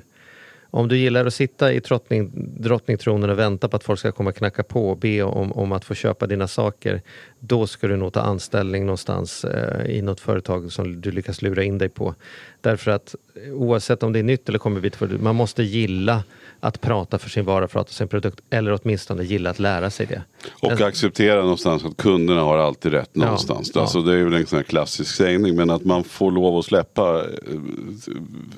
[0.72, 4.30] Om du gillar att sitta i trottning, drottningtronen och vänta på att folk ska komma
[4.30, 7.02] och knacka på och be om, om att få köpa dina saker,
[7.40, 11.64] då ska du nog ta anställning någonstans eh, i något företag som du lyckas lura
[11.64, 12.16] in dig på.
[12.62, 13.16] Därför att
[13.52, 16.24] oavsett om det är nytt eller kommer bit för man måste gilla
[16.60, 20.06] att prata för sin vara, prata för sin produkt, eller åtminstone gilla att lära sig
[20.06, 20.22] det.
[20.62, 23.72] Och acceptera någonstans att kunderna har alltid rätt någonstans.
[23.76, 23.82] ja.
[23.82, 25.56] Alltså, det är väl en sån klassisk sägning.
[25.56, 27.26] Men att man får lov att släppa eh,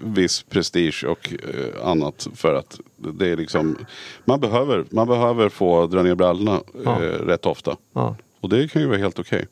[0.04, 2.28] viss prestige och eh, annat.
[2.36, 3.76] För att det är liksom.
[4.26, 7.04] Man behöver, man behöver få dra ner brallorna Ja.
[7.04, 7.76] eh, rätt ofta.
[7.94, 8.16] Ja.
[8.42, 9.46] Och det kan ju vara helt okej.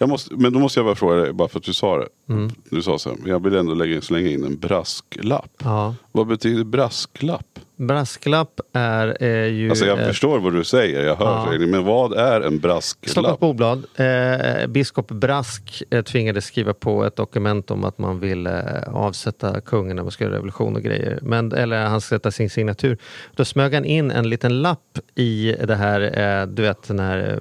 [0.00, 2.08] Måste, men då måste jag bara fråga dig, bara för att du sa det.
[2.28, 2.50] Mm.
[2.70, 5.50] Du sa så här, jag vill ändå lägga, slänga in en brasklapp.
[5.64, 5.94] Ja.
[6.12, 7.58] Vad betyder brasklapp?
[7.76, 9.70] Brasklapp är, är ju...
[9.70, 11.46] Alltså jag eh, förstår vad du säger, jag hör Ja.
[11.50, 13.40] säger, men vad är en Stockholms brasklapp?
[13.40, 13.84] Boblad.
[13.96, 19.60] Eh, biskop Brask eh, tvingades skriva på ett dokument om att man ville eh, avsätta
[19.60, 21.18] kungen när man ska göra revolution och grejer.
[21.22, 22.98] Men, eller han ska sätta sin signatur.
[23.36, 26.00] Då smög han in en liten lapp i det här,
[26.40, 27.36] eh, du vet den här eh,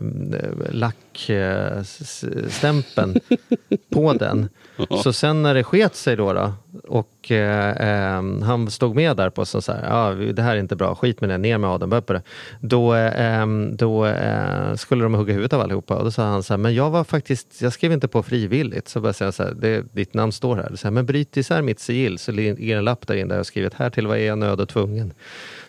[0.74, 3.20] lackstämpeln
[3.94, 4.50] på den.
[5.04, 6.54] Så sen när det sket sig då, då
[6.88, 10.60] och eh, eh, han stod med där på så, så här, ja, det här är
[10.60, 12.22] inte bra, skit med det, ner med Adam, på det.
[12.62, 16.44] Då, eh, ehm, då eh, skulle de hugga huvudet av allihopa och då sa han
[16.44, 18.88] så här, men jag var faktiskt, jag skrev inte på frivilligt.
[18.88, 20.76] Så bara säga så här, det, ditt namn står här.
[20.76, 23.40] Så här, men bryt isär mitt sigill så ligger en lapp där inne där jag
[23.40, 25.14] har skrivit, här till vad är jag nöd och tvungen.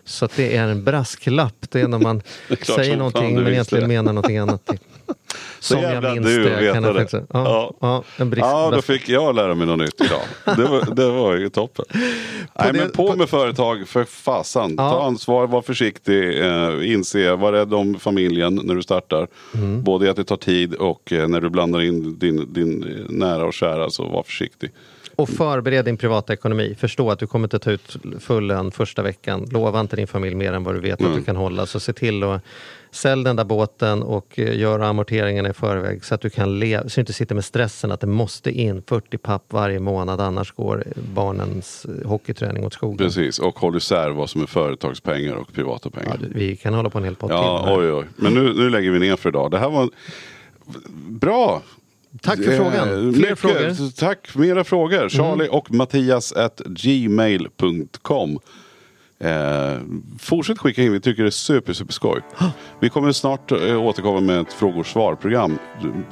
[0.04, 3.82] Så att det är en brasklapp, det är när man är säger någonting men egentligen
[3.88, 3.94] det.
[3.94, 4.70] menar någonting annat.
[5.60, 6.72] Som jag minns du det.
[6.72, 8.04] Kan jag faktiskt, ja, ja.
[8.16, 10.56] en brisk, Ja, då fick jag lära mig något nytt idag.
[10.56, 11.84] Det var, det var ju toppen.
[11.92, 14.74] Nej, det- men på, på- med företag för fasan.
[14.78, 14.90] Ja.
[14.90, 19.26] Ta ansvar, var försiktig, eh, inse, var rädd om familjen när du startar.
[19.54, 19.82] Mm.
[19.82, 23.44] Både att det tar tid och eh, när du blandar in din, din eh, nära
[23.44, 24.70] och kära, så var försiktig.
[25.16, 26.74] Och förbered din privata ekonomi.
[26.78, 29.46] Förstå att du kommer inte ta ut full lön första veckan.
[29.50, 31.66] Lova inte din familj mer än vad du vet att du kan hålla.
[31.66, 32.42] Så se till att
[32.90, 36.82] sälj den där båten och eh, gör amorteringarna i förväg så att du kan leva,
[36.88, 40.52] så du inte sitter med stressen att det måste in 40 papp varje månad annars
[40.52, 40.84] går
[41.14, 42.98] barnens eh, hockeyträning åt skogen.
[42.98, 46.16] Precis, och håll isär vad som är företagspengar och privata Ja, pengar.
[46.20, 47.74] du- vi kan hålla på en hel podd Ja, till.
[47.76, 48.04] oj, oj.
[48.16, 49.50] Men nu, nu lägger vi ner för idag.
[49.50, 49.88] Det här var
[51.08, 51.62] bra.
[52.22, 52.88] Tack för Eh, frågan.
[52.88, 53.38] Fler mycket.
[53.38, 53.90] frågor?
[53.96, 55.08] Tack, mera frågor.
[55.08, 58.38] Charlie och Mattias at gmail.com.
[59.20, 59.78] Eh,
[60.20, 62.20] fortsätt skicka in, vi tycker det är super, super skoj.
[62.80, 65.58] Vi kommer snart eh, återkomma med ett frågor svar-program.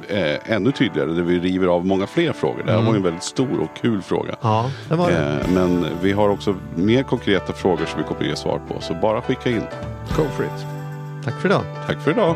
[0.07, 2.63] Eh, ännu tydligare, där vi river av många fler frågor.
[2.65, 4.35] Det här var ju en väldigt stor och kul fråga.
[4.41, 5.17] Ja, det var det.
[5.17, 8.81] Eh, men vi har också mer konkreta frågor som vi kommer ge svar på.
[8.81, 9.63] Så bara skicka in.
[10.17, 10.65] Go for it.
[11.25, 11.63] Tack för idag.
[11.87, 12.35] Tack för idag.